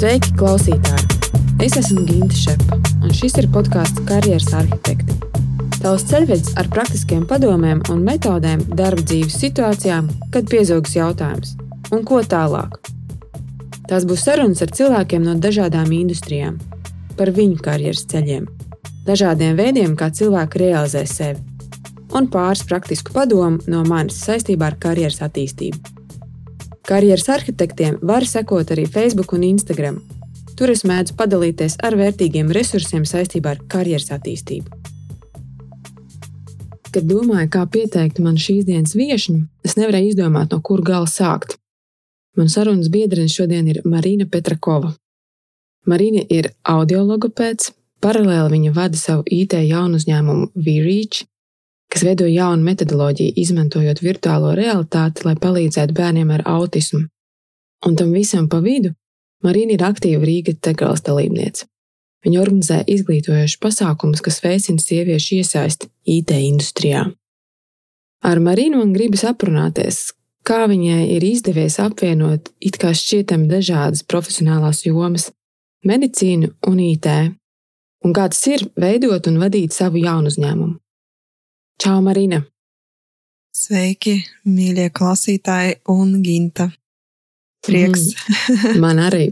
[0.00, 1.34] Sveiki, klausītāji!
[1.60, 5.12] Es esmu Ginte Šepa, un šis ir podkāsts Karjeras arhitekti.
[5.74, 11.52] Tavs ceļvedis ar praktiskiem padomiem un metodēm darba dzīves situācijām, kad piezogas jautājums,
[11.92, 12.80] un ko tālāk.
[13.92, 16.56] Tās būs sarunas ar cilvēkiem no dažādām industrijām,
[17.20, 18.48] par viņu karjeras ceļiem,
[19.04, 21.44] dažādiem veidiem, kā cilvēki realizē sevi,
[22.16, 25.99] un pāris praktisku padomu no manis saistībā ar karjeras attīstību.
[26.88, 30.00] Karjeras arhitektiem var sekot arī Facebook un Instagram.
[30.56, 34.80] Tur es mēdzu padalīties ar vērtīgiem resursiem saistībā ar karjeras attīstību.
[36.90, 41.54] Kad domāju, kā pieteikt man šīs dienas viesiņu, es nevarēju izdomāt, no kur gala sākt.
[42.36, 44.90] Mans sarunas biedrene šodien ir Marina Petrakova.
[45.86, 47.70] Marina ir audiologopēds,
[48.02, 51.22] paralēli viņa vada savu IT jaunu uzņēmumu VReach,
[51.90, 57.06] kas veido jaunu metodoloģiju, izmantojot virtuālo realitāti, lai palīdzētu bērniem ar autismu.
[57.86, 58.94] Un tam visam pa vidu
[59.42, 61.64] Marina ir aktīva Rīgas tegrāls dalībniece.
[62.20, 67.06] Viņa organizē izglītojošus pasākumus, kas veicina sieviešu iesaisti IT industrijā.
[68.20, 70.10] Ar Marinu man gribas aprunāties,
[70.44, 75.30] kā viņai ir izdevies apvienot it kā šķietami dažādas profesionālās jomas-
[75.90, 77.08] medicīnu un IT,
[78.04, 80.76] un kā tas ir veidot un vadīt savu jaunu uzņēmumu.
[81.80, 82.42] Čau, Marina!
[83.56, 86.66] Sveiki, mīļie klausītāji un Ginta.
[87.64, 88.10] Prieks!
[88.50, 89.30] Mm, man arī.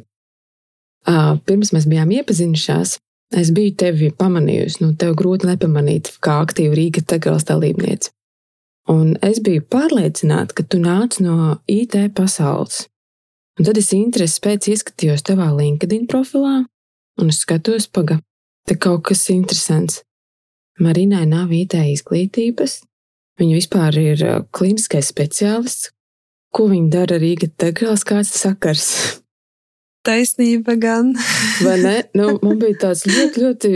[1.04, 2.94] Uh, pirms mēs bijām iepazinušās,
[3.36, 4.80] es biju tevi pamanījusi.
[4.80, 8.14] Nu, tev grūti nepamanīt, kā aktīva Rīgas tegrāls dalībniece.
[8.88, 12.86] Un es biju pārliecināta, ka tu nāc no IT pasaules.
[13.60, 16.62] Un tad es interesi pēc ieskatījos tavā LinkedIn profilā,
[17.20, 18.22] un es skatos, paga,
[18.64, 20.00] te kaut kas interesants.
[20.82, 22.82] Marinai nav IT izglītības.
[23.38, 25.92] Viņa vispār ir uh, kliniskais speciālists.
[26.54, 28.86] Ko viņa dara Rīgas degrāls, kāds sakars?
[30.06, 31.12] Taisnība gan.
[31.66, 31.97] Vai ne?
[32.16, 33.72] Nu, man bija tāds ļoti, ļoti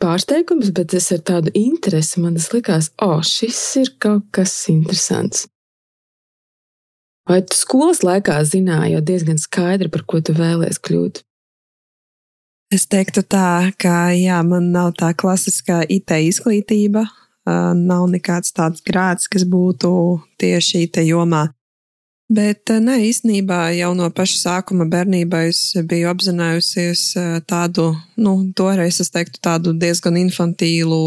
[0.00, 5.48] pārsteigums, bet es ar tādu interesi man likās, o, oh, šis ir kaut kas interesants.
[7.28, 11.22] Vai tu skolas laikā zināji jau diezgan skaidri, par ko tu vēlēsies kļūt?
[12.72, 17.02] Es teiktu tā, ka jā, man nav tā klasiskā IT izglītība,
[17.76, 19.90] nav nekāds tāds grāds, kas būtu
[20.40, 21.50] tieši IT jomā.
[22.32, 27.04] Bet ne, īstenībā jau no paša sākuma bērnībā es biju apzinājusies
[27.44, 31.02] tādu, nu, toreiz es teiktu tādu diezgan infantīlu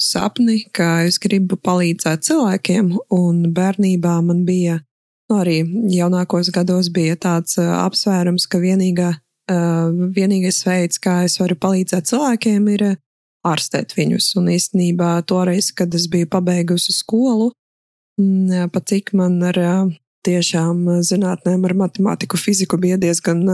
[0.00, 4.80] sapni, ka es gribu palīdzēt cilvēkiem, un bērnībā man bija,
[5.28, 5.66] nu, arī
[6.00, 9.18] jaunākos gados bija tāds apsvērums, ka vienīgā
[9.50, 12.84] vienīgais veids, kā es varu palīdzēt cilvēkiem, ir
[13.46, 14.34] ārstēt viņus.
[14.40, 17.50] Un īstenībā toreiz, kad es biju pabeigusi skolu,
[18.20, 19.58] mm, pat cik man ar
[20.26, 23.46] tiešām zinātnēm, ar matemātiku, fiziku bija diezgan,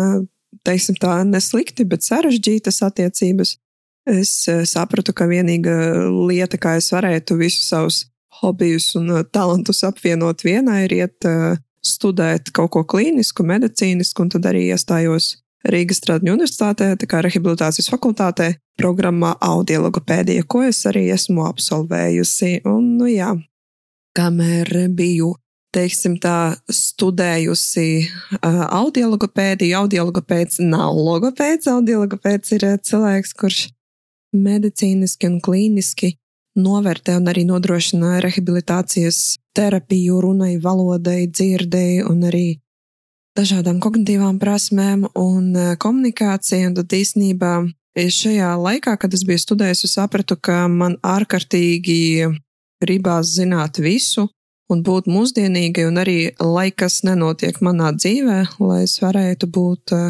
[0.66, 3.56] teiksim tā, neslikti, bet sarežģītas attiecības,
[4.10, 4.32] es
[4.70, 5.76] sapratu, ka vienīgā
[6.28, 8.04] lieta, kā es varētu visus savus
[8.40, 11.28] hobijus un talantus apvienot vienā, ir iet
[11.86, 15.36] studēt kaut ko klīnisku, medicīnisku, un tad arī iestājos
[15.72, 22.60] Rīgas Strādņu universitātē, tā kā rehabilitācijas fakultātē, programmā audiologopēdija, ko es arī esmu absolvējusi.
[22.68, 23.32] Un, nu jā,
[24.16, 25.32] kamēr biju,
[25.76, 33.64] teiksim tā, studējusi uh, audiologopēdiju, audiologopēds nav logopēds, audiologopēds ir cilvēks, kurš
[34.36, 36.14] medicīniski un klīniski
[36.56, 42.46] novērtē un arī nodrošina rehabilitācijas terapiju runai, valodai, dzirdēji un arī
[43.36, 46.70] dažādām kognitīvām prasmēm un e, komunikāciju.
[46.70, 47.52] Un tad īsnībā
[47.96, 52.28] šajā laikā, kad es biju studējusi, sapratu, ka man ārkārtīgi
[52.82, 54.26] gribās zināt visu
[54.72, 60.02] un būt mūsdienīgai, un arī lai kas nenotiek manā dzīvē, lai es varētu būt e,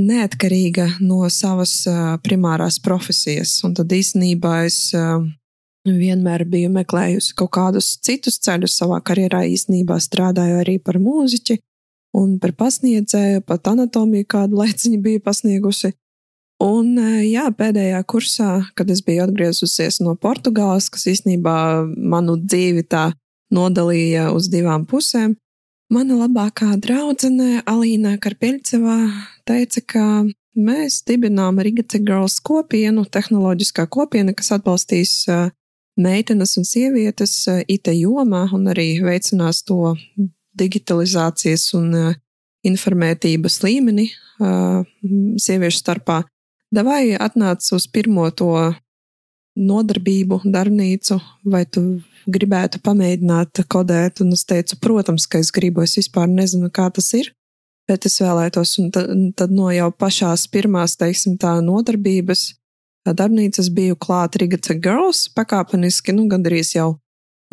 [0.00, 3.56] neatkarīga no savas e, primārās profesijas.
[3.66, 4.88] Un tad īsnībā es
[5.84, 9.44] vienmēr biju meklējusi kaut kādus citus ceļus savā karjerā.
[9.52, 11.58] Īsnībā strādāju arī par mūziķi,
[12.14, 15.94] un par pasniedzēju, pat anatomiju kādu laiciņu bija pasniegusi.
[16.62, 21.56] Un e, jā, pēdējā kursā, kad es biju atgriezusies no Portugāles, kas īstenībā
[21.98, 23.08] manu dzīvi tā
[23.54, 25.34] nodalīja uz divām pusēm,
[25.92, 28.96] mana labākā draudzene Alīna Karpieļcevā
[29.50, 30.06] teica, ka
[30.54, 35.40] mēs dibinām Riga Girls kopienu, tehnoloģiskā kopiena, kas atbalstīs e,
[35.98, 39.98] meitenes un sievietes e, IT jomā un arī veicinās to
[40.58, 42.14] digitalizācijas un uh,
[42.64, 44.84] informētības līmeni uh,
[45.40, 46.22] sieviešu starpā.
[46.74, 48.50] Davai atnāc uz pirmo to
[49.54, 51.84] nodarbību, darbnīcu, vai tu
[52.26, 57.12] gribētu pamēģināt kodēt, un es teicu, protams, ka es gribu, es vispār nezinu, kā tas
[57.14, 57.30] ir.
[57.88, 62.54] Bet es vēlētos, un tad, tad no jau pašās pirmās, teiksim, tā nodarbības
[63.04, 66.94] darbnīcas biju klāt Rigata Girls pakāpeniski, nu, gandrīz jau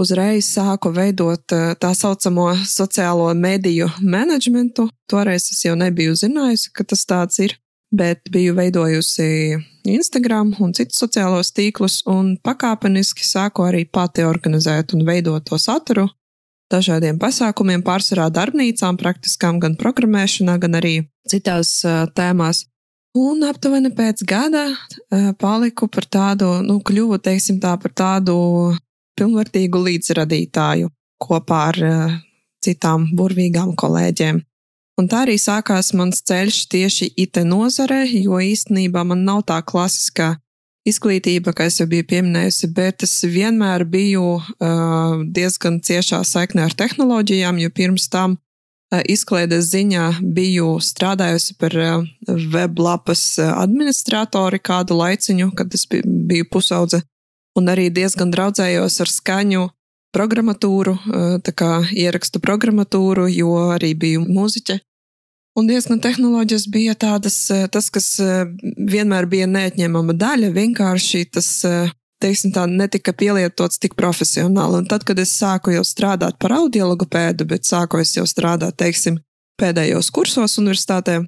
[0.01, 1.43] uzreiz sāku veidot
[1.81, 4.89] tā saucamo sociālo mediju menedžmentu.
[5.09, 7.57] Toreiz es jau nebiju zinājusi, ka tas tāds ir,
[7.91, 9.27] bet biju veidojusi
[9.91, 16.07] Instagram un citus sociālos tīklus, un pakāpeniski sāku arī pati organizēt un veidot to saturu
[16.71, 20.95] dažādiem pasākumiem, pārsvarā darbnīcām, praktiskām, gan programmēšanā, gan arī
[21.29, 22.65] citās uh, tēmās.
[23.17, 28.37] Un aptuveni pēc gada uh, paliku par tādu, nu, kļuvu, teiksim tā, par tādu
[29.19, 30.91] pilnvērtīgu līdzradītāju
[31.21, 32.15] kopā ar uh,
[32.63, 34.41] citām burvīgām kolēģiem.
[34.99, 40.35] Un tā arī sākās mans ceļš tieši IT nozarē, jo īstenībā man nav tā klasiskā
[40.87, 47.61] izglītība, kā jau biju pieminējusi, bet es vienmēr biju uh, diezgan ciešā saiknē ar tehnoloģijām,
[47.61, 50.07] jo pirms tam uh, izklaides ziņā
[50.37, 57.03] biju strādājusi par uh, weblapas administratori kādu laiciņu, kad es biju pusaudze,
[57.57, 59.67] un arī diezgan draudzējos ar skaņu
[60.15, 64.81] programmatūru, uh, tā kā ierakstu programmatūru, jo arī biju mūziķe.
[65.59, 68.45] Un diezgan tehnoloģijas bija tādas, eh, tas, kas eh,
[68.93, 71.91] vienmēr bija neatņemama daļa, vienkārši tas, eh,
[72.23, 74.79] teiksim, tā netika pielietots tik profesionāli.
[74.79, 79.19] Un tad, kad es sāku jau strādāt par audiologopēdu, bet sāku es jau strādāt, teiksim,
[79.59, 81.19] pēdējos kursos universitātē,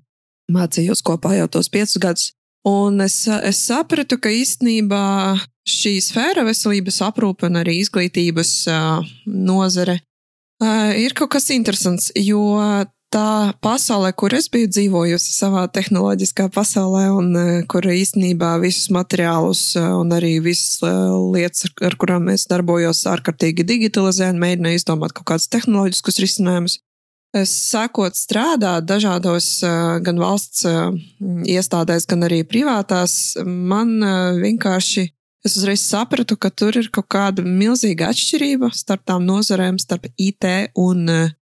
[0.51, 2.31] mācījos kopā jau tos piecus gadus.
[2.63, 5.35] Un es, es sapratu, ka īstenībā
[5.67, 8.55] šī sfēra, veselības aprūpe un arī izglītības
[9.25, 9.99] nozare
[10.97, 12.43] ir kaut kas interesants, jo
[13.13, 17.35] tā pasaulē, kur es biju dzīvojusi, savā tehnoloģiskā pasaulē, un
[17.69, 20.81] kur īstenībā visus materiālus un arī visas
[21.33, 26.79] lietas, ar kurām es darbojos, ārkārtīgi digitalizēju un mēģināju izdomāt kaut kādus tehnoloģiskus risinājumus.
[27.49, 29.47] Sākot strādāt dažādos
[30.05, 33.97] gan valsts iestādēs, gan arī privātās, man
[34.41, 35.07] vienkārši
[35.45, 40.49] es uzreiz sapratu, ka tur ir kaut kāda milzīga atšķirība starp tām nozarēm, starp IT
[40.79, 41.05] un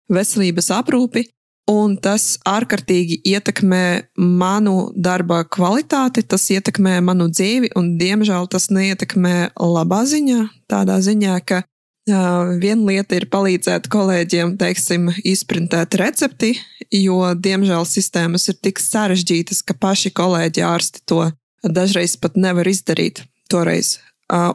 [0.09, 1.27] veselības aprūpi.
[1.69, 9.51] Un tas ārkārtīgi ietekmē manu darba kvalitāti, tas ietekmē manu dzīvi, un diemžēl tas neietekmē
[9.53, 10.47] labā ziņā.
[10.71, 16.56] Tādā ziņā, ka uh, viena lieta ir palīdzēt kolēģiem, teiksim, izprintēt recepti,
[16.89, 21.27] jo diemžēl sistēmas ir tik sarežģītas, ka paši kolēģi ārsti to
[21.62, 23.27] dažreiz pat nevar izdarīt.
[23.49, 23.97] Toreiz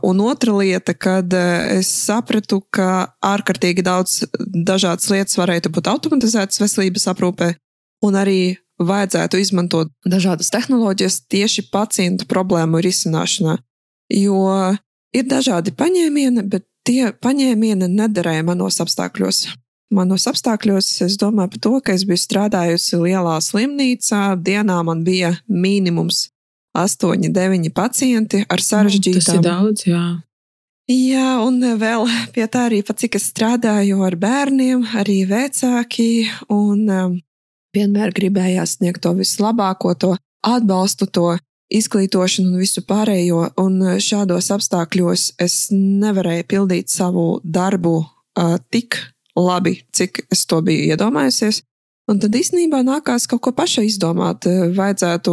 [0.02, 1.32] Un otra lieta, kad
[1.74, 7.48] es sapratu, ka ārkārtīgi daudz dažādas lietas varētu būt automatizētas veselības aprūpē,
[8.06, 8.38] un arī
[8.78, 13.56] vajadzētu izmantot dažādas tehnoloģijas tieši pacientu problēmu risināšanā.
[14.14, 14.44] Jo
[15.14, 19.48] ir dažādi paņēmieni, bet tie paņēmieni nederēja manos apstākļos.
[19.94, 25.34] Manos apstākļos es domāju par to, ka es biju strādājusi lielā slimnīcā, dienā man bija
[25.50, 26.28] minimums
[26.74, 29.24] astoņi, deviņi pacienti ar sarežģītām.
[29.24, 30.04] Tas ir daudz, jā.
[30.90, 32.04] Jā, un vēl
[32.34, 37.14] pie tā arī, pat cik es strādāju ar bērniem, arī vecāki, un um,
[37.72, 40.12] vienmēr gribējās sniegt to vislabāko, to
[40.44, 41.30] atbalstu, to
[41.72, 49.00] izglītošanu un visu pārējo, un šādos apstākļos es nevarēju pildīt savu darbu uh, tik
[49.40, 51.62] labi, cik es to biju iedomājusies.
[52.04, 54.44] Un tad īstenībā nākās kaut ko pašai izdomāt.
[54.76, 55.32] Vajadzētu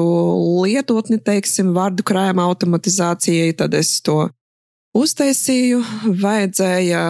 [0.64, 4.30] lietotni, teiksim, vārdu krājuma automatizācijai, tad es to
[4.96, 5.82] uztaisīju.
[6.22, 7.02] Vajadzēja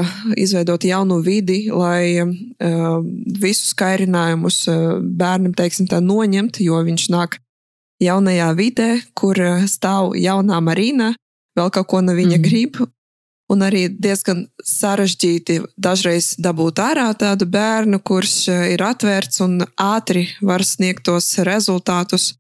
[0.42, 2.98] izveidot jaunu vidi, lai uh,
[3.42, 7.38] visus kairinājumus uh, bērnam, teiksim, tā noņemt, jo viņš nāk
[8.02, 9.38] jaunajā vidē, kur
[9.70, 11.12] stāv jaunā marīna,
[11.58, 12.46] vēl kaut ko no viņa mm.
[12.48, 12.82] grib,
[13.52, 20.28] un arī diezgan sarežģīti dažreiz dabūt ārā tādu bērnu, kurš eh, ir atvērts un ātri
[20.42, 22.32] var sniegt tos rezultātus.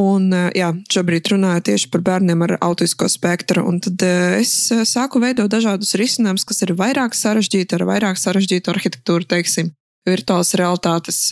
[0.00, 3.64] Un, eh, jā, šobrīd runāju tieši par bērniem ar autisko spektru.
[3.68, 4.54] Un tad eh, es
[4.90, 9.72] sāku veidot dažādus risinājumus, kas ir vairāk sarežģīti, ar vairāk sarežģītu arhitektūru, teiksim,
[10.08, 11.24] virtuālas realitātes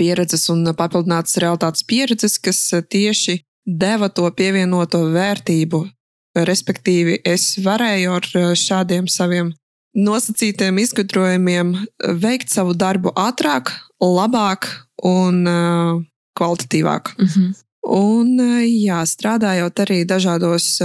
[0.00, 5.82] pieredzes un papildinātas realitātes pieredzes, kas tieši deva to pievienoto vērtību
[6.36, 9.50] Respektīvi, es varēju ar eh, šādiem saviem
[9.98, 14.68] nosacītiem izgudrojumiem eh, veikt savu darbu ātrāk, labāk
[15.04, 15.98] un uh,
[16.38, 17.10] kvalitatīvāk.
[17.18, 17.50] Mm -hmm.
[17.90, 18.28] Un,
[18.64, 20.82] jā, strādājot arī dažādos,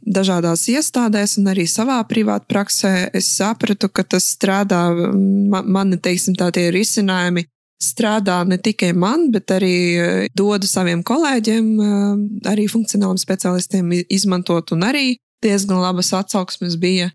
[0.00, 5.12] dažādās iestādēs, un arī savā privātā praksē, es sapratu, ka tas strādā,
[5.48, 7.44] man, mani, teiksim, tā tie risinājumi
[7.82, 14.74] strādā ne tikai man, bet arī eh, dodu saviem kolēģiem, eh, arī funkcionāliem specialistiem izmantot,
[14.74, 15.06] un arī
[15.44, 17.12] diezgan labas atsauksmes bija.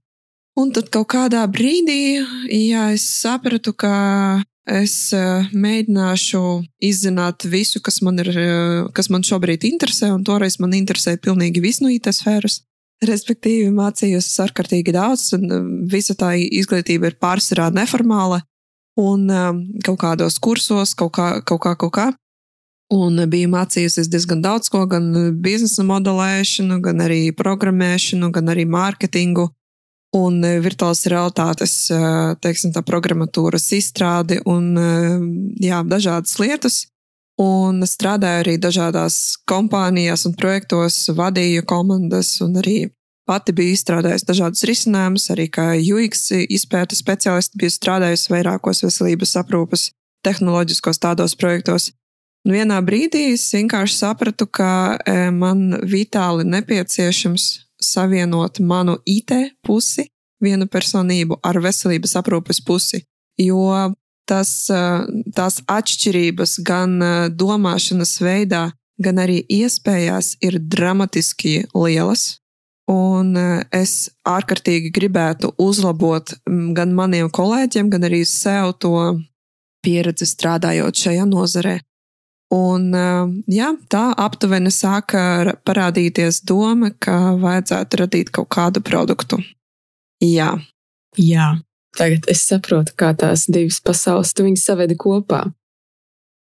[0.60, 6.40] Un tad kaut kādā brīdī, jā, es sapratu, ka Es uh, mēģināšu
[6.88, 8.30] izzināt visu, kas man, ir,
[8.96, 12.62] kas man šobrīd interesē, un toreiz man interesēja pilnīgi viss no IT sfēras.
[13.04, 18.40] Respektīvi, mācījos ārkārtīgi daudz, un visa tā izglītība ir pārsvarā neformāla,
[19.00, 22.12] un um, kaut kādos kursos, kaut kā, kaut kā, kaut kā.
[22.94, 25.10] Un biju mācījusies diezgan daudz ko, gan
[25.42, 29.48] biznesa modelēšanu, gan arī programmēšanu, gan arī mārketingu
[30.14, 32.00] un e, virtuālās realitātes, e,
[32.44, 34.90] teiksim, tā programmatūras izstrādi un e,
[35.66, 36.84] jā, dažādas lietas.
[37.42, 42.78] Un strādāju arī dažādās kompānijās un projektos, vadīju komandas un arī
[43.30, 49.90] pati biju izstrādājusi dažādus risinājumus, arī kā UX izpētes speciālisti biju strādājusi vairākos veselības aprūpas
[50.24, 51.92] tehnoloģiskos tādos projektos.
[52.44, 55.00] Un vienā brīdī es vienkārši sapratu, ka
[55.32, 57.46] man vitāli nepieciešams
[57.84, 59.32] savienot manu IT
[59.64, 60.10] pusi,
[60.44, 63.04] vienu personību ar veselības aprūpes pusi,
[63.40, 63.72] jo
[64.28, 64.52] tas,
[65.36, 67.00] tās atšķirības gan
[67.32, 68.66] domāšanas veidā,
[69.04, 72.43] gan arī iespējās ir dramatiski lielas.
[72.92, 73.38] Un
[73.72, 76.34] es ārkārtīgi gribētu uzlabot
[76.76, 78.98] gan maniem kolēģiem, gan arī sev to
[79.84, 81.78] pieredzi strādājot šajā nozarē.
[82.54, 82.92] Un,
[83.50, 89.40] jā, tā aptuveni sāka parādīties doma, ka vajadzētu radīt kaut kādu produktu.
[90.22, 90.52] Jā.
[91.18, 91.54] Jā.
[91.98, 95.44] Tagad es saprotu, kā tās divas pasaules tu viņus savedi kopā.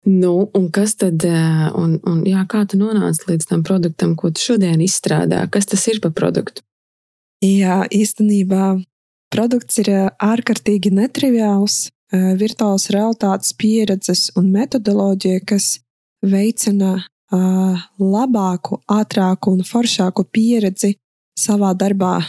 [0.05, 1.23] Nu, un kas tad,
[1.73, 5.41] un, un jā, kā tu nonāci līdz tam produktam, ko tu šodien izstrādā?
[5.49, 6.61] Kas tas ir par produktu?
[7.41, 8.75] Jā, īstenībā
[9.33, 9.89] produkts ir
[10.21, 15.79] ārkārtīgi netriviāls, virtuāls realitātes pieredzes un metodoloģija, kas
[16.21, 16.99] veicina
[17.99, 20.93] labāku, ātrāku un foršāku pieredzi
[21.35, 22.19] savā darbā,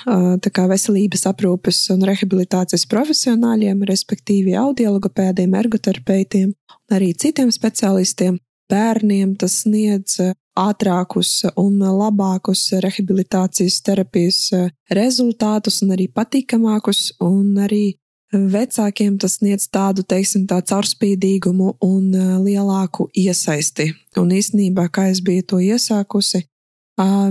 [0.40, 6.54] veselības aprūpes un rehabilitācijas profesionāļiem, respektīvi audiologopēdiem, ergoterapeitiem
[6.93, 8.38] arī citiem specialistiem.
[8.66, 10.19] Bērniem tas sniedz
[10.59, 14.40] ātrākus un labākus rehabilitācijas terapijas
[14.90, 17.95] rezultātus, un arī patīkamākus, un arī
[18.35, 22.11] Vecākiem tas sniedz tādu, teiksim, tā caurspīdīgumu un
[22.43, 23.93] lielāku iesaisti.
[24.19, 26.43] Un īstenībā, kā es biju to iesākusi,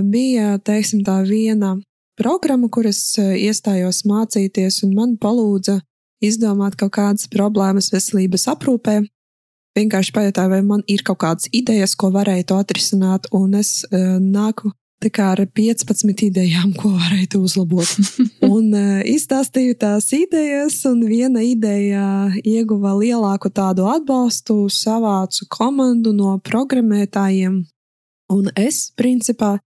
[0.08, 1.74] bija, teiksim, tā viena
[2.16, 5.82] programma, kuras iestājos mācīties, un man palūdza
[6.24, 9.02] izdomāt kaut kādas problēmas veselības aprūpē.
[9.76, 15.10] Vienkārši pajautāju, vai man ir kaut kādas idejas, ko varētu atrisināt, un es nāku tā
[15.12, 17.88] kā ar 15 idejām, ko varētu uzlabot.
[18.54, 22.06] un uh, izstāstīju tās idejas, un viena ideja
[22.42, 27.62] ieguva lielāku tādu atbalstu, savācu komandu no programmētājiem.
[28.32, 29.56] Un es, principā,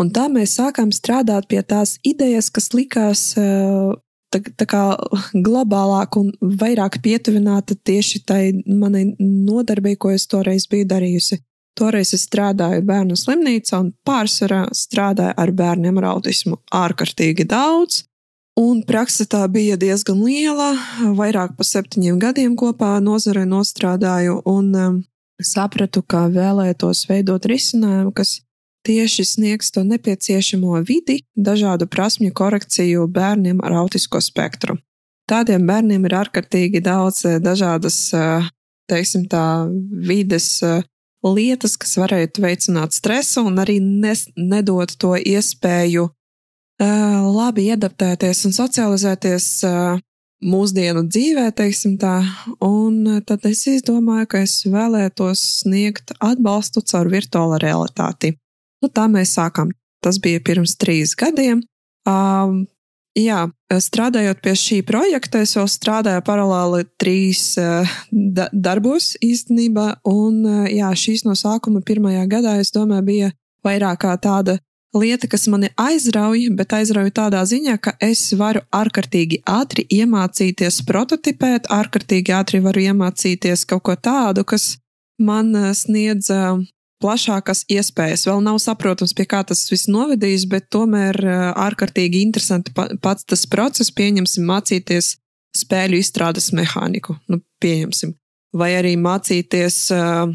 [0.00, 3.94] un tā mēs sākām strādāt pie tās idejas, kas likās uh,
[4.32, 4.82] tā, tā kā
[5.46, 11.42] globālāk un vairāk pietuvināta tieši tai manai nodarbei, ko es toreiz biju darījusi.
[11.78, 18.02] Toreiz es strādāju bērnu slimnīcā un pārsvarā strādāju ar bērniem ar autismu ārkārtīgi daudz.
[18.60, 20.74] Un praksa tā bija diezgan liela,
[21.16, 24.98] vairāk par septiņiem gadiem kopā nozarē nostrādāju un um,
[25.40, 28.42] sapratu, ka vēlētos veidot risinājumu, kas
[28.86, 34.78] tieši sniegs to nepieciešamo vidi, dažādu prasmju korekciju bērniem ar autisko spektru.
[35.30, 38.48] Tādiem bērniem ir ārkārtīgi daudz eh, dažādas, eh,
[38.90, 39.68] teiksim tā,
[40.08, 40.82] vides eh,
[41.22, 46.10] lietas, kas varētu veicināt stresu un arī nes, nedot to iespēju
[46.82, 49.44] labi adaptēties un socializēties
[50.42, 52.16] mūsdienu dzīvē, teiksim tā.
[52.66, 58.32] Un tad es izdomāju, ka es vēlētos sniegt atbalstu caur virtuālo realitāti.
[58.82, 59.70] Nu, tā mēs sākām.
[60.02, 61.62] Tas bija pirms trīs gadiem.
[62.08, 62.64] Um,
[63.12, 70.38] Jā, strādājot pie šī projekta, es jau strādāju paralēli trīs uh, da darbos īstenībā, un
[70.48, 73.28] uh, jā, šīs no sākuma pirmajā gadā, es domāju, bija
[73.68, 74.56] vairāk kā tāda
[74.96, 81.68] lieta, kas mani aizrauja, bet aizrauja tādā ziņā, ka es varu ārkārtīgi ātri iemācīties prototipēt,
[81.68, 84.78] ārkārtīgi ātri varu iemācīties kaut ko tādu, kas
[85.20, 86.32] man sniedz
[87.02, 88.26] plašākas iespējas.
[88.28, 91.18] Vēl nav saprotams, pie kā tas viss novedīs, bet tomēr
[91.58, 95.16] ārkārtīgi interesanti pats tas process, pieņemsim, mācīties
[95.58, 97.18] spēļu izstrādes mehāniku.
[97.28, 98.14] Nu, pieņemsim.
[98.56, 100.28] Vai arī mācīties uh,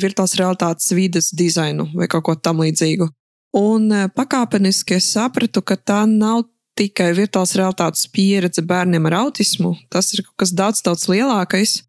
[0.00, 3.08] virtuālās realitātes vides dizainu vai kaut ko tam līdzīgu.
[3.54, 10.10] Un pakāpeniski es sapratu, ka tā nav tikai virtuālās realitātes pieredze bērniem ar autismu, tas
[10.14, 11.84] ir kaut kas daudz, daudz lielākais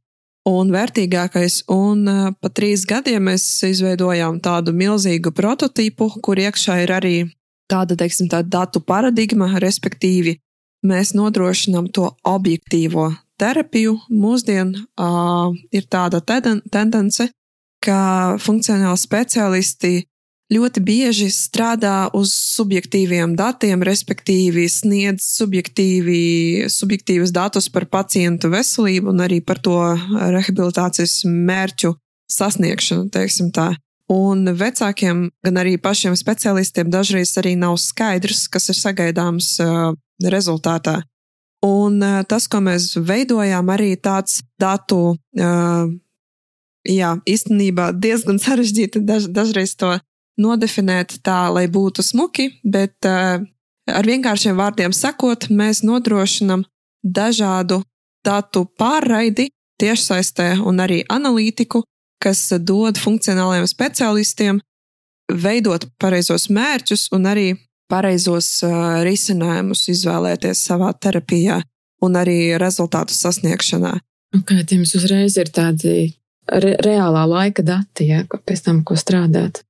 [0.49, 1.63] un vērtīgākais.
[1.73, 2.05] Un
[2.39, 7.15] pa trīs gadiem mēs izveidojām tādu milzīgu prototipu, kur iekšā ir arī
[7.71, 10.37] tāda, teiksim, tā datu paradigma, respektīvi,
[10.85, 13.11] mēs nodrošinām to objektīvo
[13.41, 17.27] terapiju mūsdien uh, ir tāda tendence,
[17.83, 19.93] ka funkcionāli speciālisti
[20.53, 29.25] ļoti bieži strādā uz subjektīviem datiem, respektīvi sniedz subjektīvi, subjektīvas datus par pacientu veselību un
[29.25, 29.79] arī par to
[30.35, 31.95] rehabilitācijas mērķu
[32.31, 33.73] sasniegšanu, teiksim tā.
[34.11, 39.55] Un vecākiem, gan arī pašiem specialistiem dažreiz arī nav skaidrs, kas ir sagaidāms
[40.21, 40.99] rezultātā.
[41.65, 41.97] Un
[42.29, 45.15] tas, ko mēs veidojām, arī tāds datu,
[46.85, 49.95] jā, īstenībā diezgan sarežģīti daž, dažreiz to
[50.41, 53.43] nodefinēt tā, lai būtu smuki, bet uh,
[53.91, 56.65] ar vienkāršiem vārdiem sakot, mēs nodrošinam
[57.03, 57.81] dažādu
[58.25, 59.49] datu pārraidi
[59.81, 61.83] tiešsaistē un arī analītiku,
[62.23, 64.59] kas dod funkcionālajiem specialistiem
[65.31, 67.47] veidot pareizos mērķus un arī
[67.91, 71.61] pareizos uh, risinājumus izvēlēties savā terapijā
[72.05, 73.93] un arī rezultātu sasniegšanā.
[74.45, 75.93] Kā jums uzreiz ir tādi
[76.51, 79.63] re reālā laika dati, ja, pēc tam, ko strādāt?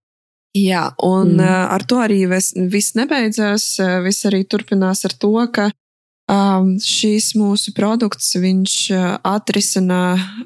[0.55, 1.47] Jā, un mm.
[1.75, 3.75] ar to arī ves, viss nebeidzās.
[4.05, 5.67] Viss arī turpinās ar to, ka
[6.31, 8.77] um, šīs mūsu produkts viņš
[9.19, 9.99] atrisina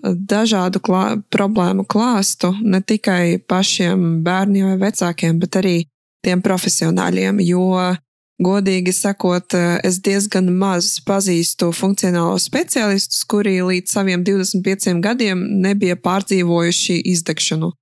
[0.04, 5.78] dažādu klā, problēmu klāstu ne tikai pašiem bērniem vai vecākiem, bet arī
[6.26, 7.44] tiem profesionāļiem.
[7.46, 7.94] Jo,
[8.42, 9.54] godīgi sakot,
[9.86, 17.76] es diezgan maz pazīstu funkcionālos speciālistus, kuri līdz saviem 25 gadiem nebija pārdzīvojuši izdegšanu.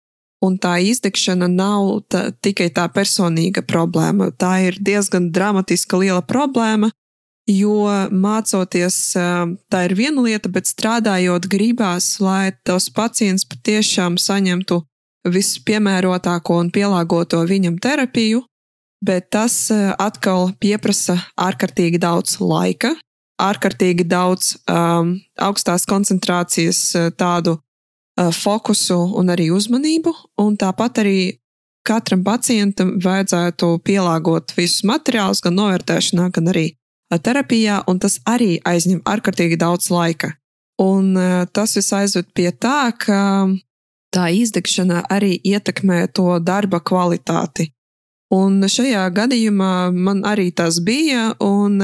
[0.46, 4.30] Un tā izdegšana nav tā, tikai tā personīga problēma.
[4.38, 6.92] Tā ir diezgan dramatiska liela problēma,
[7.50, 9.00] jo mācoties,
[9.72, 14.84] tā ir viena lieta, bet strādājot, gribās, lai tos pacients patiešām saņemtu
[15.28, 18.44] vispiemērotāko un pielāgoto viņam terapiju,
[19.04, 22.94] bet tas atkal pieprasa ārkārtīgi daudz laika,
[23.42, 26.82] ārkārtīgi daudz um, augstās koncentrācijas
[27.18, 27.58] tādu
[28.18, 31.20] fokusu un arī uzmanību, un tāpat arī
[31.88, 36.68] katram pacientam vajadzētu pielāgot visus materiālus, gan novērtēšanā, gan arī
[37.16, 40.34] terapijā, un tas arī aizņem ārkārtīgi daudz laika.
[40.82, 41.16] Un
[41.56, 43.48] tas viss aizved pie tā, ka
[44.14, 47.72] tā izdegšana arī ietekmē to darba kvalitāti.
[48.34, 51.80] Un šajā gadījumā man arī tas bija, un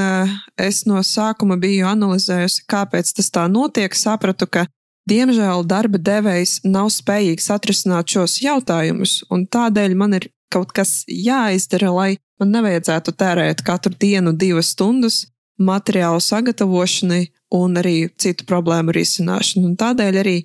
[0.60, 3.96] es no sākuma biju analizējusi, kāpēc tas tā notiek.
[3.96, 4.66] Sapratu, ka
[5.10, 11.90] Diemžēl darba devējs nav spējīgs atrisināt šos jautājumus, un tādēļ man ir kaut kas jāizdara,
[11.92, 15.26] lai man nevajadzētu tērēt katru dienu divas stundas
[15.60, 19.68] materiālu sagatavošanai un arī citu problēmu risināšanu.
[19.68, 20.36] Un tādēļ arī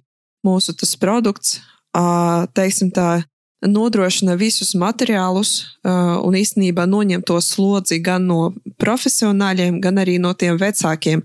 [0.46, 1.60] mūsu tas produkts,
[2.54, 3.24] teiksim tā,
[3.66, 10.60] nodrošina visus materiālus un īstenībā noņem to slodzi gan no profesionāļiem, gan arī no tiem
[10.60, 11.24] vecākiem,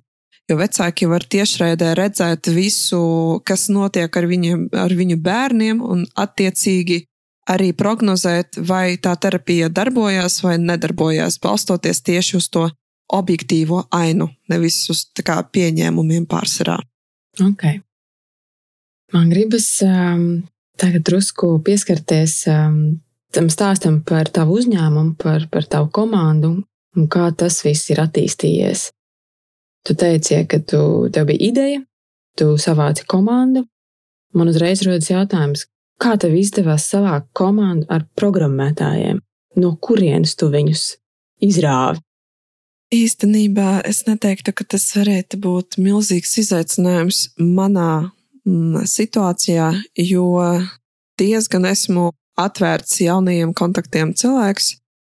[0.51, 3.01] jo vecāki var tiešraidē redzēt visu,
[3.47, 7.05] kas notiek ar, viņiem, ar viņu bērniem, un attiecīgi
[7.51, 12.69] arī prognozēt, vai tā terapija darbojas vai nedarbojās, balstoties tieši uz to
[13.13, 16.79] objektīvo ainu, nevis uz kā, pieņēmumiem pārsvarā.
[17.41, 17.83] Okay.
[19.13, 20.45] Man gribas um,
[20.81, 22.79] tagad drusku pieskarties um,
[23.35, 26.57] tam stāstam par tavu uzņēmumu, par, par tavu komandu
[26.95, 28.89] un kā tas viss ir attīstījies.
[29.85, 30.81] Tu teici, ka tu,
[31.13, 31.83] tev bija ideja,
[32.39, 33.67] tu savāci komandu.
[34.35, 35.67] Man uzreiz rodas jautājums,
[36.01, 39.21] kā tev izdevās savākt komandu ar programmētājiem?
[39.61, 40.89] No kurienes tu viņus
[41.45, 42.01] izrāvi?
[42.95, 48.11] Īstenībā es neteiktu, ka tas varētu būt milzīgs izaicinājums manā
[48.47, 50.27] mm, situācijā, jo
[51.19, 54.75] diezgan esmu atvērts jaunajiem kontaktiem cilvēks.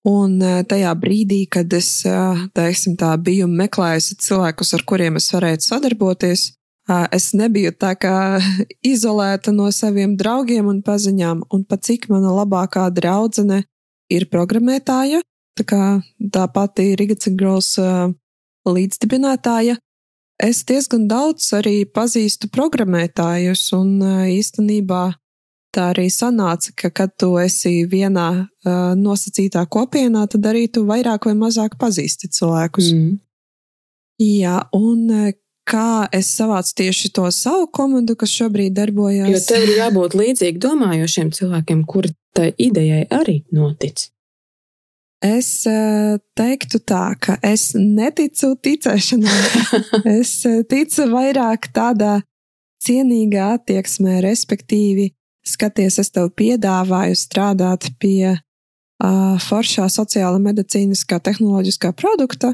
[0.07, 1.89] Un tajā brīdī, kad es
[2.55, 6.45] teiksim, tā, biju meklējusi cilvēkus, ar kuriem es varētu sadarboties,
[7.11, 8.39] es nebiju tā kā
[8.93, 13.65] izolēta no saviem draugiem un paziņām, un pat cik mana labākā draudzene
[14.07, 15.19] ir programmētāja,
[15.59, 15.83] tā kā
[16.31, 17.75] tā pati Rigaca Girls
[18.67, 19.75] līdzdibinātāja.
[20.37, 23.97] Es diezgan daudz arī pazīstu programmētājus, un
[24.31, 25.09] īstenībā
[25.75, 31.29] tā arī sanāca, ka, kad tu esi vienā uh, nosacītā kopienā, tad arī tu vairāk
[31.29, 32.93] vai mazāk pazīsti cilvēkus.
[32.93, 33.17] Mm.
[34.23, 35.33] Jā, un
[35.67, 39.29] kā es savācu tieši to savu komandu, kas šobrīd darbojas.
[39.29, 44.07] Jo tev ir jābūt līdzīgi domājošiem cilvēkiem, kuri tai idejai arī notic.
[45.23, 45.49] Es
[46.37, 49.37] teiktu tā, ka es neticu ticēšanai.
[50.19, 50.33] es
[50.69, 52.19] ticu vairāk tādā
[52.85, 55.09] cienīgā attieksmē, respektīvi,
[55.49, 62.53] skaties, es tev piedāvāju strādāt pie uh, foršā sociāla medicīniskā tehnoloģiskā produkta.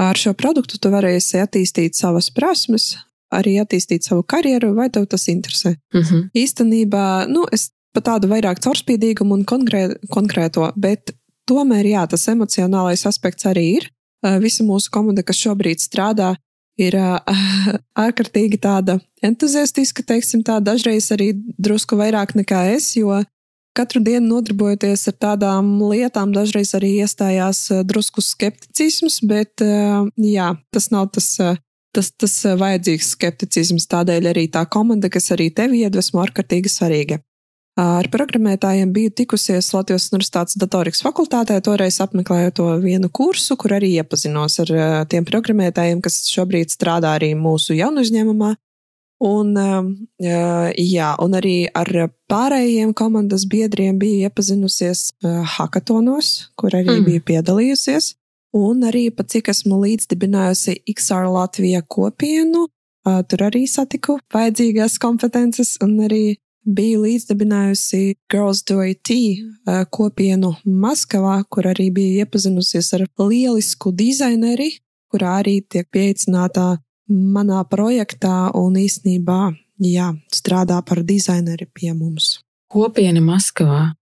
[0.00, 2.94] Ar šo produktu tu varēsi attīstīt savas prasmes,
[3.32, 5.76] arī attīstīt savu karjeru, vai tev tas interesē.
[5.94, 6.28] Uh -huh.
[6.34, 11.12] Īstenībā, nu, es pa tādu vairāk caurspīdīgumu un konkrē, konkrēto, bet
[11.50, 13.90] tomēr, jā, tas emocionālais aspekts arī ir.
[14.40, 16.36] Visa mūsu komanda, kas šobrīd strādā,
[16.80, 16.96] ir
[18.04, 23.22] ārkārtīgi tāda entuziastiska, teiksim tā, dažreiz arī drusku vairāk nekā es, jo
[23.76, 31.12] katru dienu nodarbojoties ar tādām lietām, dažreiz arī iestājās drusku skepticisms, bet jā, tas nav
[31.16, 31.34] tas.
[31.92, 37.18] Tas, tas vajadzīgs skepticisms, tādēļ arī tā komanda, kas arī tevi iedvesmo, ārkārtīgi svarīga.
[37.80, 43.94] Ar programmētājiem biju tikusies Latvijas Universitātes datorikas fakultātē, toreiz apmeklējot to vienu kursu, kur arī
[43.96, 44.72] iepazinos ar
[45.08, 48.50] tiem programmētājiem, kas šobrīd strādā arī mūsu jaunu uzņēmumā.
[49.22, 49.54] Un,
[50.20, 51.88] jā, un arī ar
[52.28, 55.12] pārējiem komandas biedriem bija iepazinusies
[55.56, 57.06] hackatonos, kur arī mm.
[57.06, 58.12] bija piedalījusies.
[58.52, 62.66] Un arī pat cik esmu līdzdibinājusi XR Latvijā kopienu,
[63.02, 66.24] tur arī satiku vajadzīgās kompetences un arī
[66.64, 69.10] biju līdzdibinājusi Girls Do IT
[69.90, 74.70] kopienu Maskavā, kur arī biju iepazinusies ar lielisku dizaineri,
[75.12, 76.76] kurā arī tiek pieicināta
[77.08, 79.40] manā projektā un īsnībā
[79.82, 82.38] jā, strādā par dizaineri pie mums.
[82.72, 83.92] Kopiena Maskavā.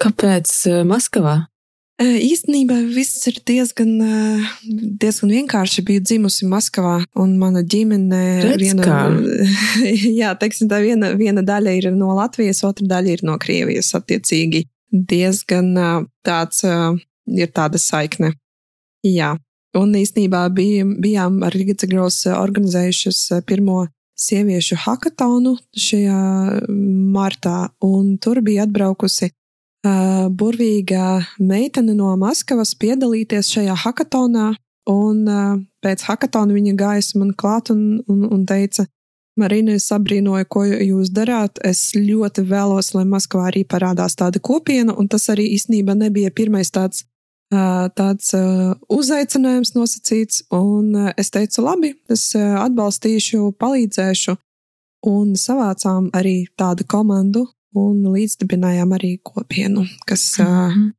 [0.00, 0.52] Kāpēc
[0.88, 1.46] Maskavā?
[1.96, 3.94] Īstenībā viss ir diezgan,
[5.00, 5.84] diezgan vienkārši.
[5.86, 8.98] Biju dzimusi Maskavā, un mana ģimene Redz viena, kā.
[10.20, 13.94] jā, teiksim, tā viena, viena daļa ir no Latvijas, otra daļa ir no Krievijas.
[13.96, 15.72] Attiecīgi, diezgan
[16.26, 18.34] tāds ir tāda saikne.
[19.06, 19.32] Jā,
[19.76, 23.84] Un īstenībā bija, bijām ar Rigica Gros organizējušas pirmo
[24.16, 26.20] sieviešu hackathonu šajā
[27.12, 29.28] martā, un tur bija atbraukusi
[29.84, 34.52] burvīga meitene no Maskavas piedalīties šajā hackathonā,
[34.90, 35.24] un
[35.82, 38.86] pēc hackathona viņa gāja man klāt un, un, un teica,
[39.36, 41.60] Marina, es abrīnoju, ko jūs darāt.
[41.60, 46.72] Es ļoti vēlos, lai Maskavā arī parādās tāda kopiena, un tas arī īstenībā nebija pirmais
[46.72, 47.04] tāds
[47.94, 48.32] tāds
[48.90, 54.36] uzaicinājums nosacīts, un es teicu, labi, es atbalstīšu, palīdzēšu,
[55.06, 60.92] un savācām arī tādu komandu un līdzdibinājām arī kopienu, kas mm -hmm.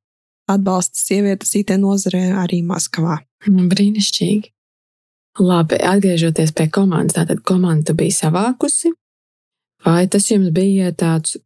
[0.48, 3.18] atbalsta sievietes IT nozarē arī Maskavā.
[3.48, 4.54] Nu, brīnišķīgi.
[5.40, 8.92] Labi, atgriežoties pie komandas, tātad komanda bija savākusi.
[9.86, 11.38] Vai tas jums bija tāds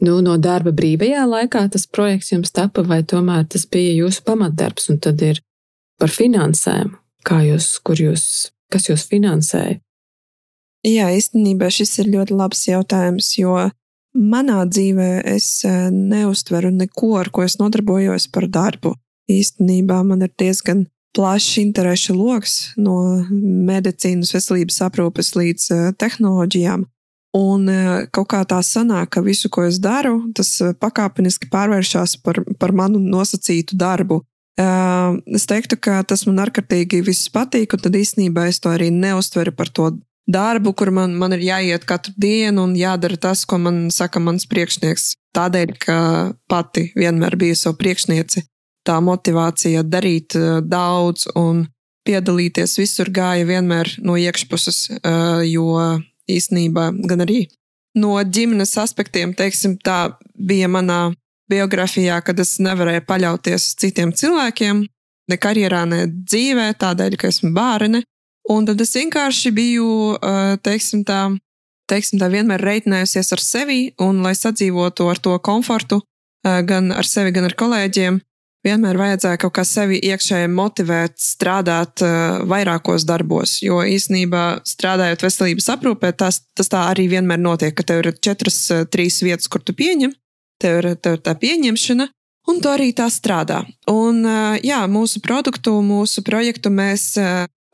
[0.00, 4.88] nu, no darba brīvajā laikā tas projekts jums tapa, vai tomēr tas bija jūsu pamatdarbs,
[4.90, 5.40] un tad ir
[6.00, 9.78] par finansēm, kā jūs, kur jūs, kas jūs finansēja?
[10.84, 13.56] Jā, īstenībā šis ir ļoti labs jautājums, jo
[14.14, 18.94] manā dzīvē es eh, neustveru neko, ar ko es nodarbojos par darbu.
[19.30, 22.96] Īstenībā man ir diezgan plašs interešu lokus no
[23.68, 26.88] medicīnas, veselības aprūpes līdz eh, tehnoloģijām.
[27.34, 32.20] Un e, kaut kā tā sanāk, ka visu, ko es daru, tas e, pakāpeniski pārvēršas
[32.22, 34.20] par, par manu nosacītu darbu.
[34.54, 34.66] E,
[35.34, 39.50] es teiktu, ka tas man ārkārtīgi viss patīk, un tad īstenībā es to arī neustveru
[39.58, 39.90] par to
[40.30, 44.46] darbu, kur man, man ir jāiet katru dienu un jādara tas, ko man saka mans
[44.50, 45.12] priekšnieks.
[45.34, 45.98] Tādēļ, ka
[46.48, 48.44] pati vienmēr biju savu priekšnieci,
[48.86, 51.66] tā motivācija darīt daudz un
[52.06, 54.80] piedalīties visur gāja vienmēr no iekšpuses,
[55.48, 55.68] jo
[56.30, 57.44] īstenībā, gan arī
[57.98, 61.14] no ģimenes aspektiem, teiksim, tā bija manā
[61.50, 64.82] biogrāfijā, kad es nevarēju paļauties uz citiem cilvēkiem,
[65.30, 68.02] ne karjerā, ne dzīvē, tādēļ, ka esmu bērne.
[68.52, 69.88] Un tad es vienkārši biju,
[70.64, 71.20] teiksim, tā,
[71.88, 76.02] teiksim, tā vienmēr reiķinājusies ar sevi, un lai sadzīvotu ar to komfortu,
[76.44, 78.20] gan ar sevi, gan ar kolēģiem,
[78.64, 83.58] vienmēr vajadzēja kaut kā sevi iekšēji motivēt, strādāt uh, vairākos darbos.
[83.64, 88.60] Jo īsnībā strādājot veselības aprūpē, tas, tas tā arī vienmēr notiek, ka tev ir četras,
[88.92, 90.14] trīs vietas, kur tu pieņem,
[90.62, 92.08] tev ir, tev ir tā pieņemšana.
[92.44, 93.62] Un to arī tā strādā.
[93.88, 94.18] Un,
[94.60, 97.14] jā, mūsu produktu, mūsu projektu mēs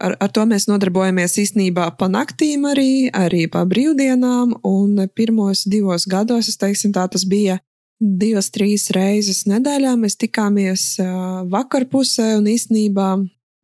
[0.01, 4.57] ar, ar to mēs nodarbojamies īstenībā pa naktīm arī, arī pa brīvdienām.
[4.67, 7.61] Un pirmos divos gados, es teiksim, tā tas bija
[8.01, 10.85] divas, trīs reizes nedēļā mēs tikāmies
[11.53, 13.11] vakarpusē un īstenībā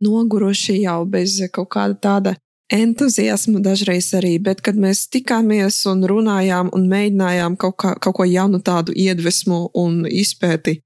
[0.04, 2.34] noguruši jau bez kaut kāda tāda
[2.72, 8.26] entuziasma dažreiz arī, bet kad mēs tikāmies un runājām un mēģinājām kaut, kā, kaut ko
[8.26, 10.80] jaunu tādu iedvesmu un izpēti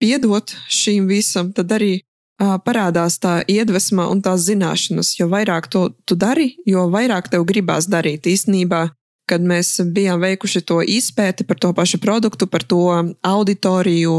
[0.00, 1.98] piedot šīm visam, tad arī
[2.38, 5.16] parādās tā iedvesma un tās zināšanas.
[5.18, 8.30] Jo vairāk to tu dari, jo vairāk tev gribās darīt.
[8.30, 8.88] Īstenībā
[9.28, 12.80] kad mēs bijām veikuši to izpēti par to pašu produktu, par to
[13.26, 14.14] auditoriju,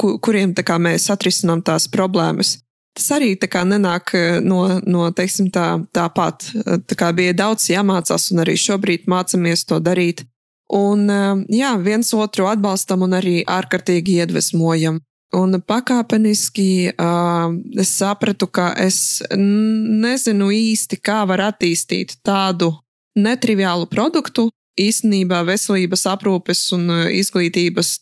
[0.00, 2.58] kuriem mēs atrisinām tās problēmas.
[2.94, 6.50] tas arī tā kā nenāk no, no teiksim, tā, tāpat.
[6.90, 10.24] Tā kā bija daudz jāmācās, un arī šobrīd mācāmies to darīt.
[10.70, 11.06] Un
[11.48, 15.00] jā, viens otru atbalstam un arī ārkārtīgi iedvesmojam.
[15.36, 22.72] Un pakāpeniski uh, es sapratu, ka es nezinu īsti, kā var attīstīt tādu
[23.14, 24.48] netriviālu produktu,
[24.80, 28.00] īstenībā veselības aprūpes un izglītības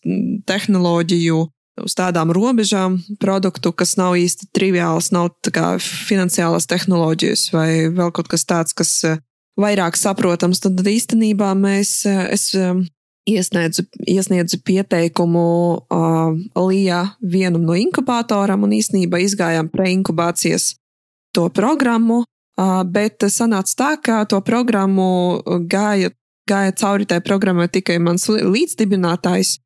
[0.49, 1.39] tehnoloģiju
[1.85, 5.31] uz tādām robežām produktu, kas nav īsti triviāls, nav
[5.85, 8.95] finansiālās tehnoloģijas vai vēl kaut kas tāds, kas
[9.59, 12.51] vairāk saprotams, tad īstenībā mēs, es
[13.29, 15.45] iesniedzu, iesniedzu pieteikumu
[15.77, 20.75] uh, Lijā vienam no inkubatoram un īsnībā izgājām preinkubācijas
[21.37, 25.09] to programmu, uh, bet sanāca tā, ka to programmu
[25.71, 26.13] gāja,
[26.49, 29.59] gāja cauri tai programmai tikai mans līdzdibinātājs,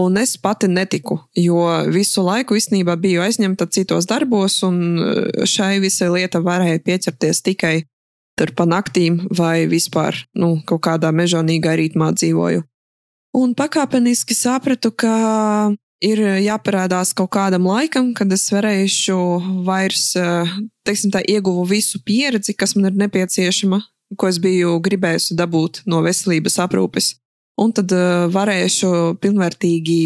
[0.00, 1.60] un es pati netiku, jo
[1.92, 7.74] visu laiku īstenībā biju aizņemta citos darbos, un šai visai lieta varēja pieķerties tikai
[8.40, 12.64] tur pa naktīm vai vispār nu, kaut kādā mežonīgā ritmā dzīvoju.
[13.36, 15.70] Un pakāpeniski sapratu, ka
[16.02, 19.18] ir jāparādās kaut kādam laikam, kad es varēšu
[19.66, 20.10] vairs,
[20.86, 23.78] teiksim, tā ieguvu visu pieredzi, kas man ir nepieciešama,
[24.18, 27.14] ko es biju gribējusi dabūt no veselības aprūpes.
[27.60, 27.92] Un tad
[28.34, 30.00] varēšu pilnvērtīgi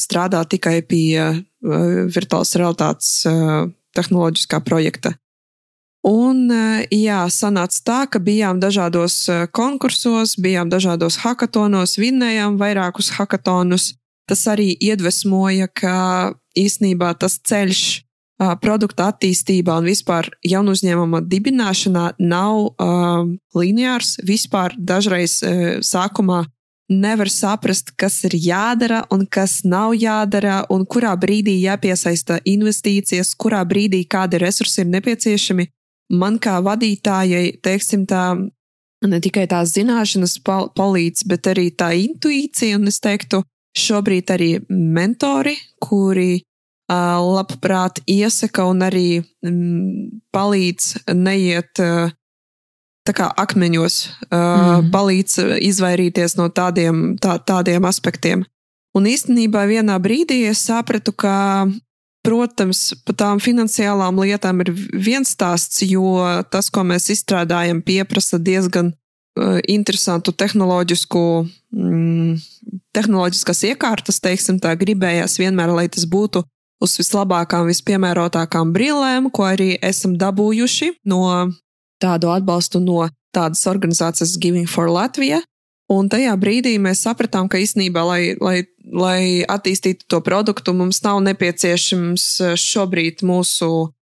[0.00, 3.10] strādāt tikai pie virtuālās realitātes
[3.92, 5.12] tehnoloģiskā projekta.
[6.02, 13.12] Un, eh, jā, sanāca tā, ka bijām dažādos eh, konkursos, bijām dažādos hackatonos, vinnējām vairākus
[13.14, 13.94] hackatonus.
[14.26, 18.02] Tas arī iedvesmoja, ka īsnībā tas ceļš
[18.62, 24.16] produkta attīstībā un vispār jaunu uzņēmuma dibināšanā nav uh, lineārs.
[24.26, 26.40] Vispār dažreiz uh, sākumā
[26.90, 33.62] nevar saprast, kas ir jādara un kas nav jādara, un kurā brīdī jāpiesaista investīcijas, kurā
[33.68, 35.68] brīdī kādi resursi ir nepieciešami
[36.12, 38.24] man kā vadītājai, teiksim, tā
[39.02, 43.42] ne tikai tās zināšanas pal palīdz, bet arī tā intuīcija, un es teiktu,
[43.78, 52.12] šobrīd arī mentori, kuri uh, labprāt iesaka un arī mm, palīdz neiet uh,
[53.02, 53.98] tā kā akmeņos,
[54.28, 54.90] uh, mm.
[54.94, 55.38] palīdz
[55.72, 58.44] izvairīties no tādiem, tā, tādiem aspektiem.
[58.92, 61.64] Un īstenībā vienā brīdī es sapratu, ka
[62.22, 66.20] Protams, par tām finansiālām lietām ir viens stāsts, jo
[66.54, 71.22] tas, ko mēs izstrādājam, pieprasa diezgan uh, interesantu tehnoloģisku,
[71.74, 72.36] mm,
[72.94, 76.44] tehnoloģiskas iekārtas, teiksim, tā gribējās vienmēr, lai tas būtu
[76.82, 81.50] uz vislabākām, vispiemērotākām brillēm, ko arī esam dabūjuši no
[82.02, 85.42] tādu atbalstu no tādas organizācijas Giving for Latvija.
[85.92, 91.20] Un tajā brīdī mēs sapratām, ka īstenībā, lai, lai, lai attīstītu to produktu, mums nav
[91.26, 93.68] nepieciešams eh, šobrīd mūsu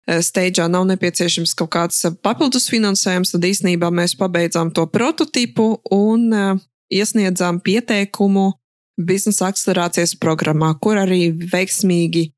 [0.07, 5.81] eh, steidžā nav nepieciešams kaut kāds eh, papildus finansējums, tad īsnībā mēs pabeidzām to prototipu
[5.95, 6.29] un
[6.95, 8.53] iesniedzām pieteikumu
[9.01, 12.29] biznesa akcelerācijas programmā, kur arī veiksmīgi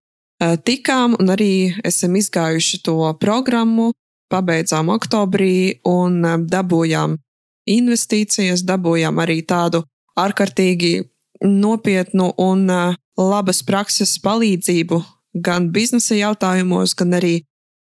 [0.64, 3.90] tikām un arī esam izgājuši to programmu,
[4.33, 7.18] pabeidzām oktobrī un dabūjām
[7.66, 9.83] investīcijas, dabūjām arī tādu
[10.18, 11.05] ārkārtīgi
[11.44, 12.66] nopietnu un
[13.16, 15.02] labas prakses palīdzību
[15.44, 17.35] gan biznesa jautājumos, gan arī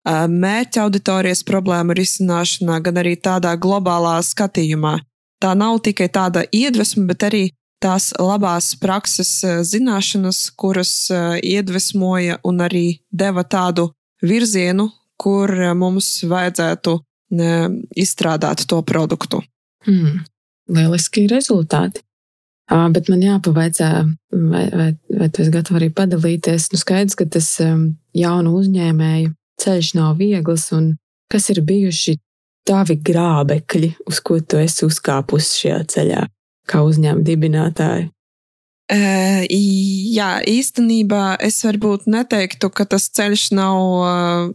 [0.03, 4.97] mērķa auditorijas problēmu risināšanā, gan arī tādā globālā skatījumā.
[5.43, 7.43] Tā nav tikai tāda iedvesma, bet arī
[7.83, 9.31] tās labās prakses
[9.67, 11.11] zināšanas, kuras
[11.43, 13.89] iedvesmoja un arī deva tādu
[14.23, 16.99] virzienu, kur mums vajadzētu
[17.99, 19.41] izstrādāt to produktu.
[19.87, 20.23] Hmm.
[20.71, 22.03] Lieliski rezultāti.
[22.71, 23.89] Uh, bet man jāpavaicā,
[24.31, 26.69] vai, vai, vai tu esi gatava arī padalīties.
[26.71, 30.93] Nu, skaidrs, ka tas um, jaunu uzņēmēju ceļš nav viegls, un
[31.31, 32.15] kas ir bijuši
[32.67, 36.25] tavi grābekļi, uz ko tu esi uzkāpusi šajā ceļā,
[36.71, 38.07] kā uzņēmuma dibinātāja?
[38.93, 44.49] Uh, jā, īstenībā es varbūt neteiktu, ka tas ceļš nav uh,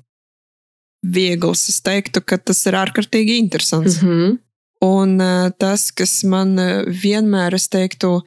[1.04, 1.68] viegls.
[1.72, 4.00] Es teiktu, ka tas ir ārkārtīgi interesants.
[4.02, 4.36] Mm -hmm.
[4.84, 5.18] Un
[5.58, 6.54] tas, kas man
[6.86, 8.20] vienmēr, es teiktu,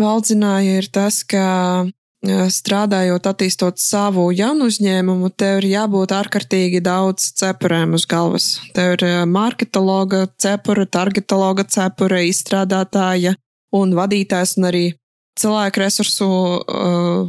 [0.00, 1.86] valdzināja, ir tas, ka
[2.22, 8.60] strādājot, attīstot savu jaunu uzņēmumu, tev ir jābūt ārkārtīgi daudz cepurēm uz galvas.
[8.74, 13.34] Tev ir marketologa cepura, targetologa cepura, izstrādātāja
[13.74, 14.84] un vadītājs un arī
[15.38, 17.26] cilvēku resursu uh,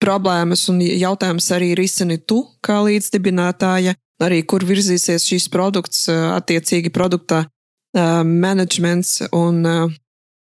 [0.00, 7.44] problēmas un jautājums arī risini tu kā līdzdibinātāja, arī kur virzīsies šīs produkts attiecīgi produktā
[7.94, 9.62] menedžments un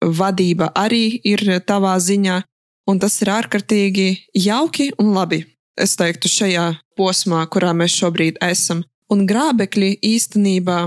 [0.03, 2.41] vadība arī ir tavā ziņā,
[2.89, 4.07] un tas ir ārkārtīgi
[4.45, 5.45] jauki un labi.
[5.73, 8.83] es teiktu, šajā posmā, kurā mēs šobrīd esam.
[9.09, 10.77] Un grābekļi īstenībā,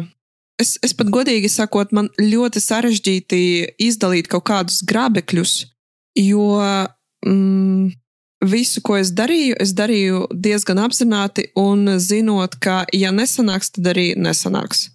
[0.62, 3.40] es, es pat godīgi sakot, man ļoti sarežģīti
[3.82, 5.56] izdalīt kaut kādus grābekļus,
[6.22, 6.46] jo
[7.26, 7.90] mm,
[8.46, 14.12] visu, ko es darīju, es darīju diezgan apzināti un zinot, ka, ja nesanāks, tad arī
[14.14, 14.86] nesanāks.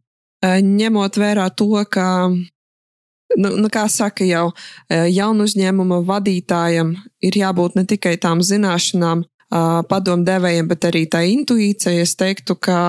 [0.41, 4.47] Ņemot vērā to, ka nu, nu, kā saka jau,
[4.89, 9.23] jaunu uzņēmuma vadītājam ir jābūt ne tikai tām zināšanām,
[9.91, 12.05] padomdevējiem, bet arī tā intuīcija.
[12.05, 12.79] Es teiktu, ka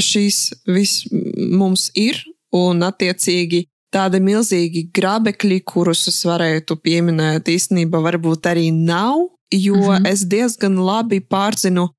[0.00, 2.18] šīs viss mums ir
[2.56, 9.90] un attiecīgi tādi milzīgi grabekļi, kurus es varētu pieminēt, īstenībā varbūt arī nav, jo mm
[9.90, 10.08] -hmm.
[10.08, 11.90] es diezgan labi pārzinu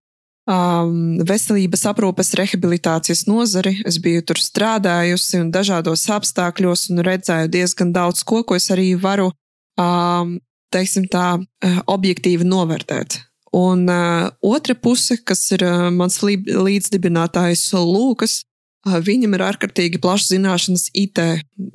[0.49, 3.75] um, veselības aprūpes rehabilitācijas nozari.
[3.87, 8.93] Es biju tur strādājusi un dažādos apstākļos un redzēju diezgan daudz ko, ko es arī
[8.99, 9.31] varu,
[9.79, 10.37] um,
[10.73, 13.19] teiksim tā, uh, objektīvi novērtēt.
[13.53, 18.41] Un uh, otra puse, kas ir uh, mans līdzdibinātājs Lūkas,
[18.87, 21.21] uh, viņam ir ārkārtīgi plašas zināšanas IT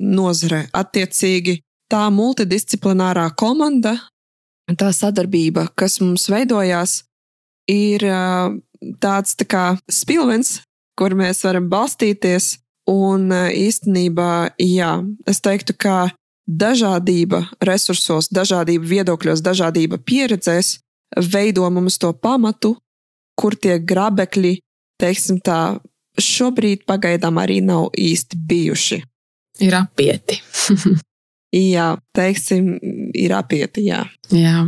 [0.03, 0.65] nozarē.
[0.75, 3.95] Attiecīgi, tā multidisciplinārā komanda,
[4.77, 6.99] tā sadarbība, kas mums veidojās,
[7.69, 8.05] ir
[9.03, 10.59] tāds tā kā spilvens,
[10.99, 12.57] kur mēs varam balstīties.
[12.89, 14.93] Un īstenībā, jā,
[15.29, 16.09] es teiktu, ka
[16.49, 20.79] dažādība resursos, dažādība viedokļos, dažādība pieredzēs
[21.29, 22.75] veido mums to pamatu,
[23.37, 24.57] kur tie grabekļi,
[24.99, 25.77] teiksim tā,
[26.19, 28.99] šobrīd pagaidām arī nav īsti bijuši.
[29.63, 30.39] Ir apieti.
[31.75, 32.73] jā, teiksim,
[33.13, 34.03] ir apieti, jā.
[34.33, 34.65] Jā.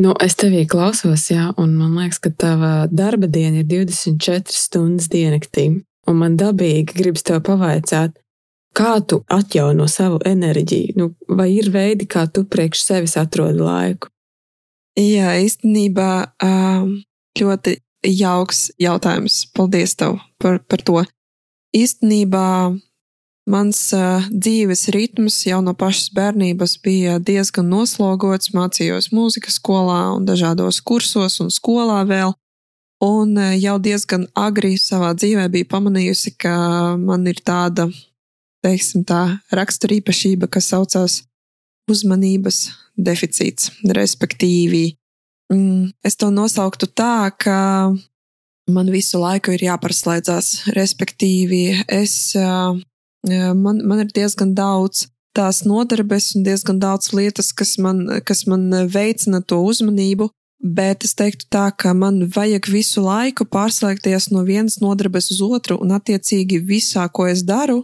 [0.00, 5.10] Nu, es tevī klausos, jā, un man liekas, ka tava darba diena ir 24 stundas
[5.12, 5.66] diennaktī.
[6.08, 8.16] Un man dabīgi gribas tev pavaicāt,
[8.72, 14.08] kā tu atjauno savu enerģiju, nu, vai ir veidi, kā tu priekš sevis atrodi laiku?
[14.98, 16.10] Jā, īstenībā
[17.40, 17.76] ļoti
[18.12, 19.44] jauks jautājums.
[19.56, 21.04] Paldies tev par, par to.
[21.76, 22.46] Īstenībā
[23.50, 28.52] Mans uh, dzīves ritms jau no pašas bērnības bija diezgan noslogots.
[28.54, 32.36] Mācījos mūzikas skolā un dažādos kursos un skolā vēl.
[33.02, 36.54] Un uh, jau diezgan agri savā dzīvē biju pamanījusi, ka
[37.02, 37.88] man ir tāda,
[38.62, 41.18] teiksim, tā raksturīpašība, kas saucās
[41.90, 44.84] uzmanības deficīts, respektīvi.
[45.50, 47.90] Mm, es to nosauktu tā, ka
[48.70, 52.78] man visu laiku ir jāparslēdzās, respektīvi, es uh,
[53.28, 55.06] man, man ir diezgan daudz
[55.36, 60.30] tās nodarbes un diezgan daudz lietas, kas man, kas man veicina to uzmanību.
[60.62, 65.80] Bet es teiktu tā, ka man vajag visu laiku pārslēgties no vienas nodarbes uz otru,
[65.82, 67.80] un attiecīgi visā, ko es daru,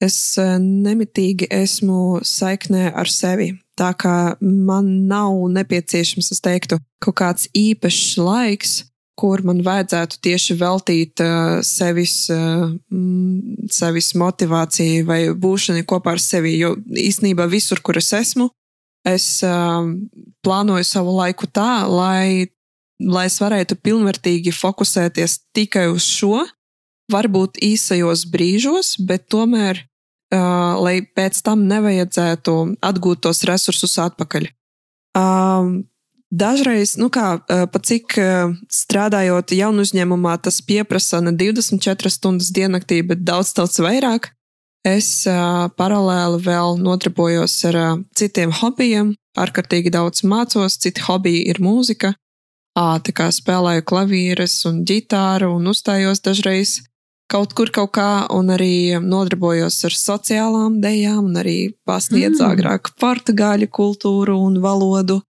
[0.00, 3.50] es nemitīgi esmu saiknē ar sevi.
[3.76, 8.72] Tā kā man nav nepieciešams, es teiktu, kaut kāds īpašs laiks,
[9.18, 12.72] kur man vajadzētu tieši veltīt uh, sevis, uh,
[13.72, 16.54] sevis motivācijai vai būšanai kopā ar sevi.
[16.60, 18.48] Jo īsnībā visur, kur es esmu,
[19.08, 19.84] es uh,
[20.44, 22.48] plānoju savu laiku tā, lai,
[23.02, 26.42] lai es varētu pilnvērtīgi fokusēties tikai uz šo,
[27.12, 29.84] varbūt īsajos brīžos, bet tomēr,
[30.32, 34.48] uh, lai pēc tam nevajadzētu atgūt tos resursus atpakaļ.
[35.12, 35.82] Um,
[36.32, 38.14] Dažreiz, nu kā, pat cik
[38.72, 44.30] strādājot jaunu uzņēmumā, tas pieprasa ne 24 stundas diennaktī, bet daudz, daudz vairāk.
[44.88, 45.26] Es
[45.76, 47.78] paralēli vēl nodarbojos ar
[48.18, 52.14] citiem hobijiem, ārkārtīgi daudz mācos, citi hobiji ir mūzika.
[52.72, 56.78] Tā kā spēlēju klavieres un ģitāru un uzstājos dažreiz
[57.32, 62.48] kaut kur kaut kā, un arī nodarbojos ar sociālām dejām, un arī pasniedzu mm.
[62.50, 65.20] agrāk portugāļu kultūru un valodu.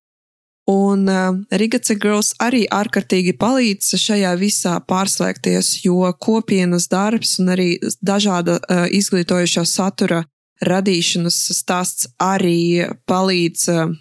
[0.70, 7.68] Un uh, Rigaca Girls arī ārkārtīgi palīdz šajā visā pārslēgties, jo kopienas darbs un arī
[8.00, 10.24] dažāda uh, izglītojošā satura
[10.64, 13.92] radīšanas stāsts arī palīdz uh,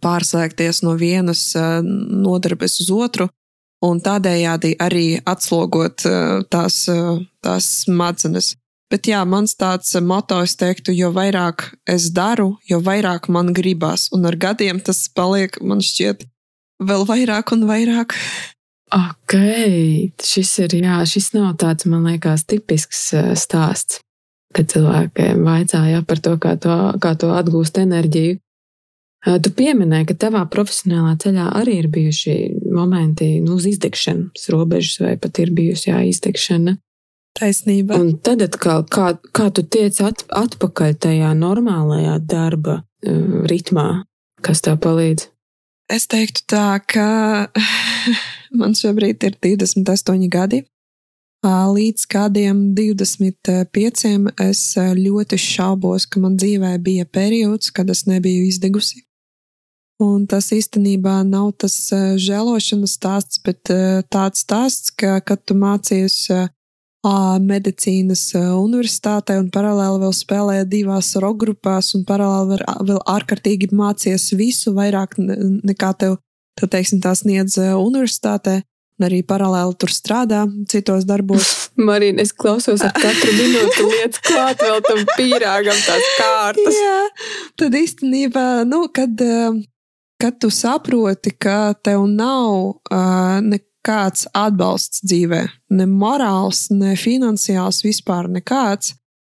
[0.00, 3.28] pārslēgties no vienas uh, nodarbes uz otru
[3.84, 8.54] un tādējādi arī atslogot uh, tās, uh, tās smadzenes.
[8.92, 14.10] Bet jā, mans tāds moto, es teiktu, jo vairāk es daru, jo vairāk man gribās.
[14.14, 16.26] Un ar gadiem tas paliek, man šķiet,
[16.84, 18.14] vēl vairāk un vairāk.
[18.94, 19.34] Ok,
[20.22, 23.98] šis ir, jā, šis nav tāds, man liekas, tipisks eh, stāsts,
[24.54, 28.38] kad cilvēkiem vaicāja par to, kā to, kā to atgūst enerģiju.
[29.24, 32.36] Eh, tu pieminēji, ka tavā profesionālā ceļā arī ir bijuši
[32.76, 36.76] momenti nu, uz izdegšanas robežas, vai pat ir bijusi jā, izdegšana.
[37.34, 37.98] Taisnība.
[37.98, 44.04] Un tad atkal, kā, kā tu tiec at, atpakaļ tajā normālajā darba uh, ritmā,
[44.44, 45.30] kas tev palīdz?
[45.90, 47.08] Es teiktu tā, ka
[48.60, 50.62] man šobrīd ir 28 gadi.
[51.44, 54.60] Līdz kādiem 25 es
[54.96, 59.02] ļoti šaubos, ka man dzīvē bija periods, kad es nebiju izdegusi.
[60.00, 63.60] Un tas īstenībā nav tas žēlošanas stāsts, bet
[64.08, 66.16] tāds stāsts, ka, kad tu mācies
[67.44, 74.74] medicīnas universitātē un paralēli vēl spēlēja divās roka grupās un paralēli vēl ārkārtīgi mācies visu
[74.76, 76.16] vairāk nekā tev,
[76.58, 78.62] tev teiksim, tā sniedz universitātē.
[78.94, 81.48] Un arī paralēli tur strādā citos darbos.
[81.88, 86.78] Marina, es klausos ar katru minūti lietas klāt vēl tam pīrāgam tās kārtas.
[86.78, 87.00] Jā,
[87.58, 89.18] tad īstenībā, nu, kad,
[90.22, 95.44] kad tu saproti, ka tev nav uh, nekā kāds atbalsts dzīvē,
[95.76, 98.94] ne morāls, ne finansiāls, vispār nekāds,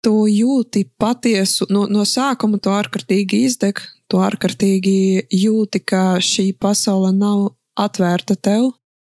[0.06, 3.82] tu jūti patiesu, no, no sākuma to ārkārtīgi izdeg,
[4.12, 8.70] to ārkārtīgi jūti, ka šī pasaule nav atvērta tev,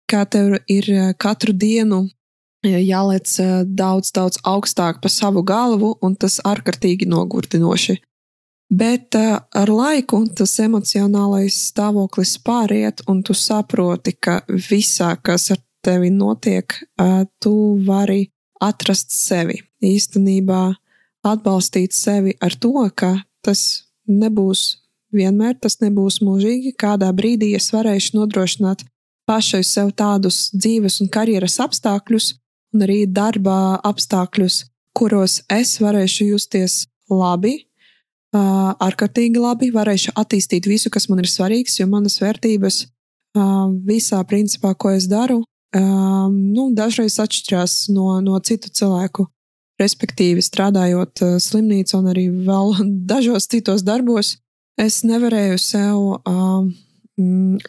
[0.07, 2.05] kā tev ir eh, katru dienu
[2.63, 7.99] eh, jālec eh, daudz, daudz augstāk pa savu galvu, un tas ārkārtīgi nogurdinoši.
[8.70, 15.61] Bet uh, ar laiku tas emocionālais stāvoklis pāriet, un tu saproti, ka visā, kas ar
[15.86, 17.53] tevi notiek, uh, tu
[17.88, 18.28] vari
[18.59, 19.61] atrast sevi.
[19.84, 20.74] Īstenībā
[21.28, 23.13] atbalstīt sevi ar to, ka
[23.45, 24.65] tas nebūs
[25.15, 26.76] vienmēr, tas nebūs mūžīgi.
[26.80, 28.84] Kādā brīdī es varēšu nodrošināt
[29.28, 32.34] pašai sev tādus dzīves un karjeras apstākļus,
[32.76, 34.65] un arī darba apstākļus,
[34.97, 37.66] kuros es varēšu justies labi,
[38.83, 39.71] ārkārtīgi labi.
[39.73, 42.85] Varēšu attīstīt visu, kas man ir svarīgs, jo manas vērtības
[43.88, 45.41] visā principā, ko es daru,
[45.75, 49.27] nu, dažreiz atšķirās no, no citu cilvēku.
[49.77, 52.73] Respektīvi, strādājot slimnīcā un arī vēl
[53.11, 54.38] dažos citos darbos,
[54.79, 56.71] es nevarēju sev um,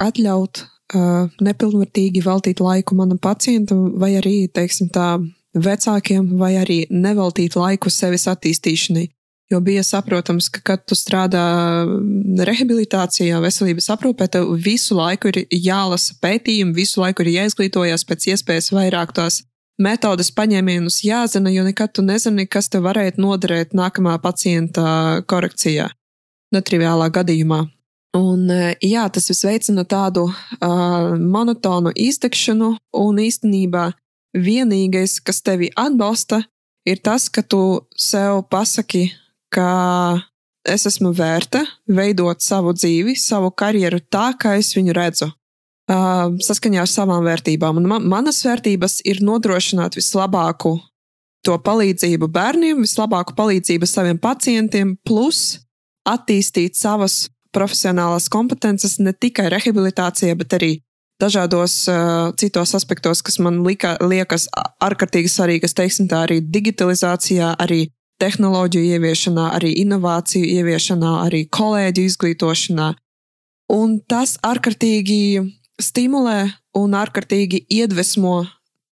[0.00, 5.18] atļaut uh, nepilnvērtīgi veltīt laiku manam pacientam, vai arī, teiksim, tā
[5.58, 9.08] vecākiem, vai arī neveltīt laiku sevis attīstīšanai.
[9.48, 11.42] Jo bija saprotams, ka, kad tu strādā
[12.44, 18.68] rehabilitācijā, veselības aprūpē, tev visu laiku ir jālasa pētījumi, visu laiku ir jāizglītojas pēc iespējas
[18.76, 19.40] vairāk tās
[19.80, 25.88] metodas paņēmienus jāzina, jo nekad tu nezini, kas tev varētu noderēt nākamā pacienta korekcijā,
[26.52, 27.62] netriviālā gadījumā.
[28.18, 28.48] Un,
[28.82, 33.90] jā, tas viss veicina tādu uh, monotonu iztekšanu, un īstenībā
[34.36, 36.42] vienīgais, kas tevi atbalsta,
[36.88, 37.62] ir tas, ka tu
[37.96, 39.06] sev pasaki,
[39.54, 39.70] ka
[40.68, 45.30] es esmu vērta veidot savu dzīvi, savu karjeru tā, kā es viņu redzu.
[45.88, 47.78] Uh, saskaņā ar savām vērtībām.
[47.80, 50.74] Un man, manas vērtības ir nodrošināt vislabāko
[51.46, 55.62] to palīdzību bērniem, vislabāko palīdzību saviem pacientiem, plus
[56.08, 60.72] attīstīt savas profesionālās kompetences ne tikai rehabilitācijā, bet arī
[61.22, 64.44] dažādos uh, citos aspektos, kas man lika, liekas
[64.84, 67.86] ārkārtīgi svarīgas, teiksim, tā arī digitalizācijā, arī
[68.22, 72.92] tehnoloģiju ieviešanā, arī inovāciju ieviešanā, arī kolēģu izglītošanā.
[73.74, 75.20] Un tas ārkārtīgi
[75.80, 76.38] stimulē
[76.78, 78.40] un ārkārtīgi iedvesmo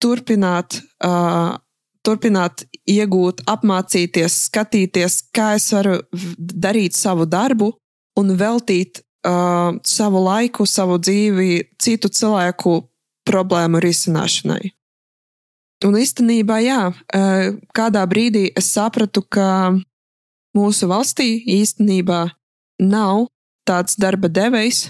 [0.03, 1.57] turpināt, uh,
[2.05, 6.01] turpināt iegūt, apmācīties, skatīties, kā es varu
[6.39, 7.71] darīt savu darbu
[8.21, 11.51] un veltīt uh, savu laiku, savu dzīvi
[11.81, 12.81] citu cilvēku
[13.25, 14.75] problēmu risināšanai.
[15.85, 16.81] Un īstenībā, jā,
[17.77, 19.75] kādā brīdī es sapratu, ka
[20.57, 22.23] mūsu valstī īstenībā
[22.81, 23.27] nav
[23.69, 24.87] tāds darba devējs,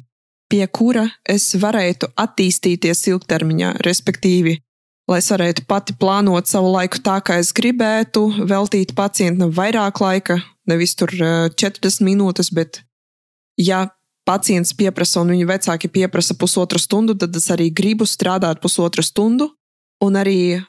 [0.51, 4.59] pie kura es varētu attīstīties ilgtermiņā, respektīvi,
[5.11, 10.39] lai es varētu pati plānot savu laiku tā, kā es gribētu, veltīt pacientam vairāk laika,
[10.71, 12.85] nevis tur 40 minūtes, bet
[13.59, 13.89] ja
[14.29, 19.51] pacients pieprasa un viņa vecāki pieprasa pusotru stundu, tad es arī gribu strādāt pusotru stundu,
[20.05, 20.61] un arī,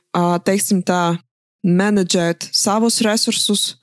[0.47, 1.17] teiksim tā,
[1.65, 3.75] menedžēt savus resursus,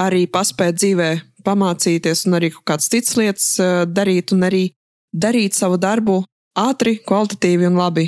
[0.00, 1.10] arī paspēt dzīvē
[1.46, 3.48] pamācīties un arī kaut kādas citas lietas
[3.88, 4.64] darīt, un arī
[5.12, 6.20] darīt savu darbu
[6.58, 8.06] ātri, kvalitatīvi un labi.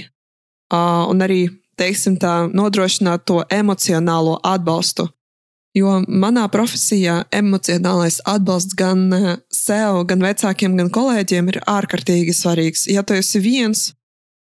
[0.72, 1.47] Un arī,
[1.80, 5.09] teiksim tā, nodrošināt to emocionālo atbalstu.
[5.76, 9.07] Jo manā profesijā emocionālais atbalsts gan
[9.49, 12.84] sev, gan vecākiem, gan kolēģiem ir ārkārtīgi svarīgs.
[12.93, 13.93] Ja tu esi viens,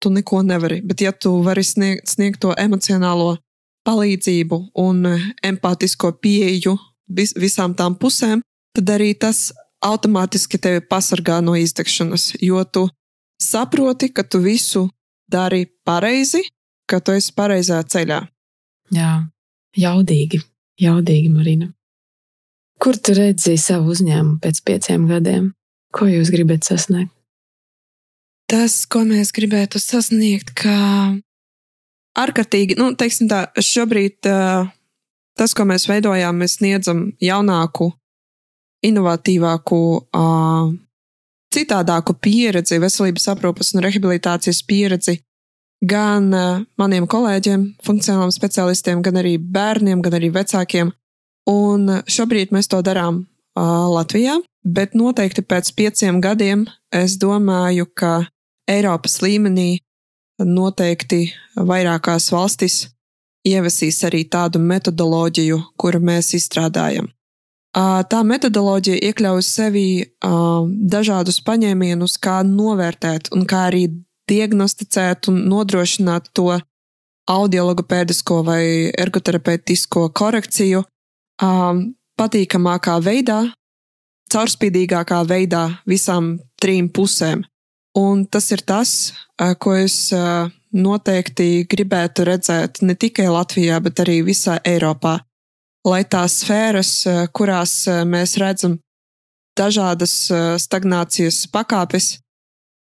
[0.05, 0.83] tu neko nevari.
[0.85, 3.39] Bet, ja tu vari sniegt, sniegt to emocionālo
[3.89, 6.77] palīdzību un eh, empātisko pieeju
[7.09, 8.43] vis, visām tām pusēm,
[8.77, 9.51] tad arī tas
[9.85, 12.87] automātiski tevi pasargā no izdegšanas, jo tu
[13.41, 14.89] saproti, ka tu visu
[15.31, 16.45] dari pareizi,
[16.89, 18.21] ka tu esi pareizā ceļā.
[18.95, 19.13] Jā,
[19.77, 20.41] jaudīgi,
[20.81, 21.71] jaudīgi, Marina.
[22.81, 25.53] Kur tu redzēji savu uzņēmumu pēc pieciem gadiem?
[25.95, 27.14] Ko jūs gribat sasniegt?
[28.51, 30.79] Tas, ko mēs gribētu sasniegt, kā
[32.19, 34.71] ārkārtīgi, nu, teiksim tā, šobrīd uh,
[35.39, 37.91] tas, ko mēs veidojām, mēs sniedzam jaunāku,
[38.85, 39.81] inovatīvāku,
[40.15, 40.73] uh,
[41.55, 45.19] citādāku pieredzi, veselības aprūpas un rehabilitācijas pieredzi
[45.85, 50.93] gan uh, maniem kolēģiem, funkcionāliem specialistiem, gan arī bērniem, gan arī vecākiem.
[51.51, 58.25] Un šobrīd mēs to darām Latvijā, bet noteikti pēc pieciem gadiem es domāju, ka
[58.71, 59.79] Eiropas līmenī
[60.41, 62.89] noteikti vairākās valstis
[63.45, 67.11] ievesīs arī tādu metodoloģiju, kuru mēs izstrādājam.
[67.75, 69.87] Tā metodoloģija iekļauj sevi
[70.95, 73.89] dažādus paņēmienus, kā novērtēt un kā arī
[74.31, 76.55] diagnosticēt un nodrošināt to
[77.31, 78.63] audiologopēdisko vai
[79.05, 80.85] ergoterapeitisko korekciju
[82.21, 83.41] patīkamākā veidā,
[84.33, 87.43] caurspīdīgākā veidā visām trim pusēm.
[87.95, 89.13] Un tas ir tas,
[89.63, 90.11] ko es
[90.75, 95.21] noteikti gribētu redzēt ne tikai Latvijā, bet arī visā Eiropā.
[95.87, 97.05] Lai tās sfēras,
[97.37, 98.79] kurās mēs redzam
[99.55, 100.15] dažādas
[100.65, 102.17] stagnācijas pakāpes,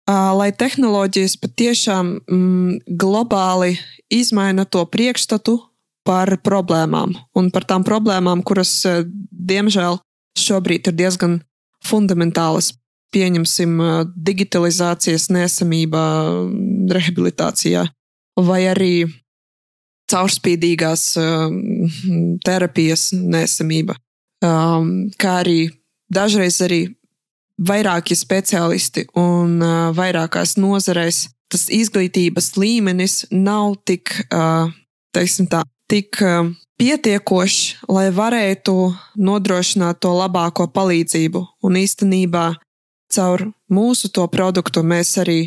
[0.09, 3.77] lai tehnoloģijas patiešām mm, globāli
[4.09, 5.59] izmaina to priekšstatu
[6.03, 8.81] par problēmām un par tām problēmām, kuras,
[9.29, 9.99] diemžēl,
[10.39, 11.39] šobrīd ir diezgan
[11.85, 12.73] fundamentālas
[13.13, 13.79] pieņemsim,
[14.15, 16.01] digitalizācijas nesamība
[16.93, 17.87] rehabilitācijā,
[18.45, 18.93] vai arī
[20.09, 21.03] caurspīdīgās
[22.45, 23.97] terapijas nesamība,
[24.41, 25.59] kā arī
[26.13, 26.81] dažreiz arī
[27.59, 29.59] vairāki speciālisti un
[29.97, 34.13] vairākās nozarēs tas izglītības līmenis nav tik,
[35.13, 36.21] teiksim tā, tik
[36.79, 38.75] pietiekošs, lai varētu
[39.19, 41.41] nodrošināt to labāko palīdzību.
[41.65, 42.53] Un īstenībā
[43.13, 45.39] caur mūsu to produktu mēs arī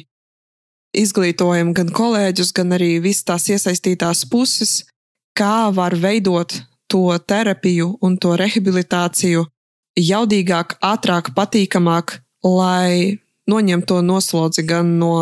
[0.93, 4.83] izglītojam gan kolēģus, gan arī visas tās iesaistītās puses,
[5.37, 6.61] kā var veidot
[6.93, 9.47] to terapiju un to rehabilitāciju
[9.97, 15.15] jaudīgāk, ātrāk, patīkamāk, lai noņemtu to noslodzi gan no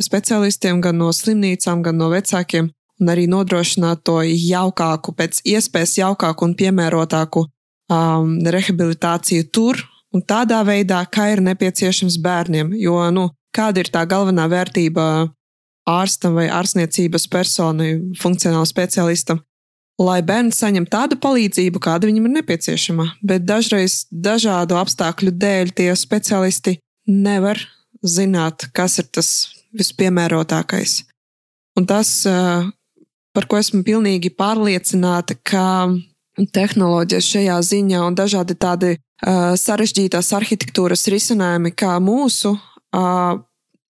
[0.00, 2.70] specialistiem, gan no slimnīcām, gan no vecākiem,
[3.00, 9.80] un arī nodrošināt to jaukāku, pēc iespējas jaukāku un piemērotāku um, rehabilitāciju tur,
[10.14, 12.74] un tādā veidā, kā ir nepieciešams bērniem.
[12.80, 15.04] Jo, nu, kāda ir tā galvenā vērtība
[15.90, 19.42] ārstam vai ārstniecības personai, funkcionālam speciālistam?
[20.00, 25.90] Lai bērns saņem tādu palīdzību, kāda viņam ir nepieciešama, bet dažreiz dažādu apstākļu dēļ tie
[25.98, 26.78] speciālisti
[27.10, 27.60] nevar
[28.00, 29.28] zināt, kas ir tas
[29.76, 31.02] vispiemērotākais.
[31.76, 32.08] Un tas,
[33.36, 35.92] par ko esmu pilnīgi pārliecināta, ka
[36.56, 42.54] tehnoloģijas šajā ziņā un dažādi tādi sarežģītās arhitektūras risinājumi, kā mūsu,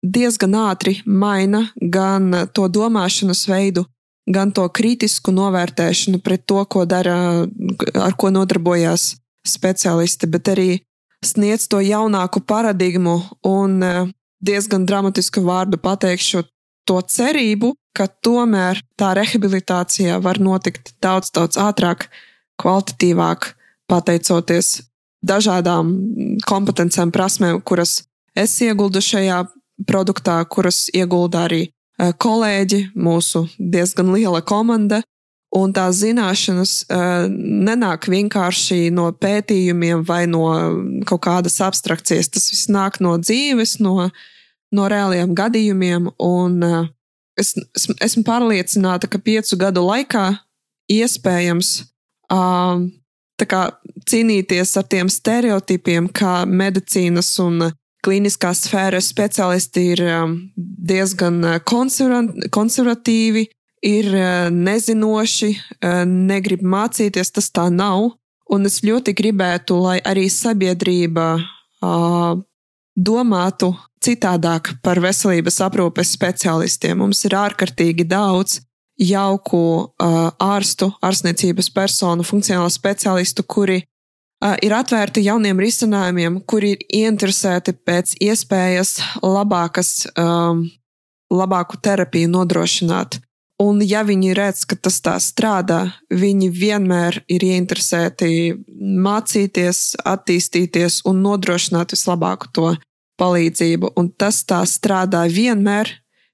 [0.02, 3.86] diezgan ātri maina gan to domāšanas veidu,
[4.26, 7.46] gan to kritisku novērtēšanu pret to, ko dara,
[7.94, 9.14] ar ko nodarbojās
[9.46, 10.70] speciālisti, bet arī
[11.24, 13.78] sniedz to jaunāku paradigmu un
[14.42, 16.44] diezgan dramatisku vārdu pateikšu
[16.86, 22.08] to cerību, ka tomēr tā rehabilitācija var notikt daudz, daudz ātrāk,
[22.58, 23.52] kvalitatīvāk,
[23.90, 24.80] pateicoties
[25.22, 25.92] dažādām
[26.46, 28.02] kompetencēm, prasmēm, kuras
[28.38, 29.44] es ieguldu šajā
[29.88, 35.02] produktā, kuras iegulda arī eh, kolēģi, mūsu diezgan liela komanda.
[35.52, 40.46] Un tās zināšanas uh, nenāk vienkārši no pētījumiem vai no
[41.04, 42.30] kaut kādas abstrakcijas.
[42.32, 44.06] Tas viss nāk no dzīves, no,
[44.72, 46.08] no reāliem gadījumiem.
[46.24, 46.88] Un, uh,
[47.36, 50.30] es, es, esmu pārliecināta, ka piecu gadu laikā
[50.88, 51.74] iespējams
[52.32, 52.80] uh,
[53.48, 53.62] kā,
[54.08, 57.72] cīnīties ar tiem stereotipiem, kā medicīnas un
[58.02, 63.46] klīniskās sfēras speciālisti ir um, diezgan uh, konservatīvi,
[63.86, 68.10] ir uh, nezinoši, uh, negrib mācīties, tas tā nav.
[68.52, 71.38] Un es ļoti gribētu, lai arī sabiedrība
[72.92, 73.70] domātu
[74.04, 76.98] citādāk par veselības aprūpes speciālistiem.
[77.00, 78.58] Mums ir ārkārtīgi daudz
[79.00, 86.86] jauku uh, ārstu, ārstniecības personu, funkcionālu speciālistu, kuri uh, ir atvērti jauniem risinājumiem, kuri ir
[87.02, 90.66] ieinteresēti pēc iespējas labākas, um,
[91.32, 93.20] labāku terapiju nodrošināt.
[93.62, 98.30] Un, ja viņi redz, ka tas tā strādā, viņi vienmēr ir ieinteresēti
[99.04, 102.72] mācīties, attīstīties un nodrošināt vislabāko to
[103.22, 103.92] palīdzību.
[104.00, 105.92] Un tas tā strādā vienmēr,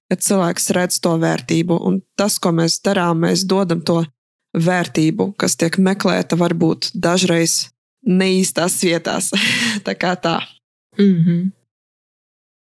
[0.09, 1.79] kad cilvēks redz to vērtību.
[1.89, 4.03] Un tas, ko mēs darām, mēs dodam to
[4.57, 7.69] vērtību, kas tiek meklēta varbūt dažreiz
[8.09, 9.33] neīstās vietās.
[9.87, 10.41] tā kā tā.
[10.99, 11.51] Mm -hmm.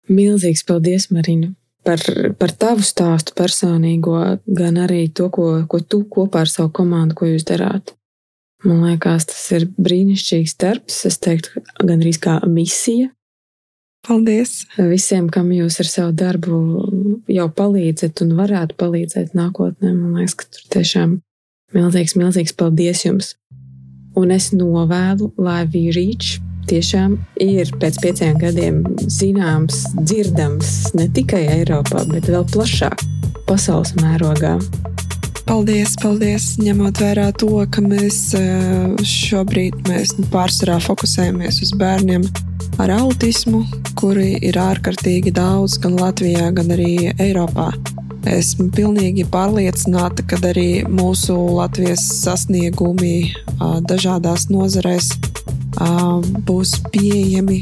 [0.09, 2.01] Milzīgs paldies, Marina, par,
[2.39, 7.27] par tavu stāstu personīgo, gan arī to, ko, ko tu kopā ar savu komandu, ko
[7.27, 7.95] jūs darāt.
[8.65, 11.05] Man liekas, tas ir brīnišķīgs darbs.
[11.05, 13.11] Es teiktu, gan arī kā misija.
[14.05, 14.67] Paldies!
[14.77, 16.59] Visiem, kam jūs ar savu darbu
[17.33, 21.15] jau palīdzat un varētu palīdzēt nākotnē, man liekas, ka tur tiešām
[21.77, 23.33] milzīgs, milzīgs paldies jums!
[24.15, 26.37] Un es novēlu, lai Vīrīčs
[26.69, 33.03] tiešām ir pēc pieciem gadiem zināms, dzirdams ne tikai Eiropā, bet vēl plašāk
[33.49, 34.59] pasaules mērogā.
[35.45, 36.55] Paldies, paldies.
[36.61, 42.25] Ņemot vērā to, ka mēs eh, šobrīd mēs pārsvarā fokusējamies uz bērniem
[42.79, 43.65] ar autismu,
[43.99, 47.71] kuri ir ārkārtīgi daudz gan Latvijā, gan arī Eiropā.
[48.31, 53.35] Esmu pilnīgi pārliecināta, ka arī mūsu Latvijas sasniegumi
[53.89, 55.13] dažādās nozarēs
[56.49, 57.61] būs pieejami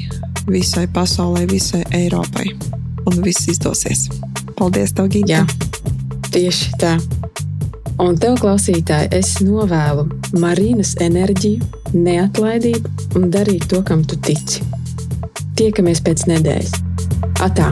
[0.50, 2.52] visai pasaulē, visai Eiropai.
[3.10, 4.06] Un viss izdosies.
[4.58, 5.40] Paldies, tev, Gigi!
[6.32, 6.96] Tieši tā!
[8.02, 10.06] Un tev, klausītāji, es novēlu
[10.40, 14.62] Marīnas enerģiju, neatlaidību un darīt to, kam tu tici.
[15.62, 16.72] Tiekamies pēc nedēļas.
[17.46, 17.70] Atā!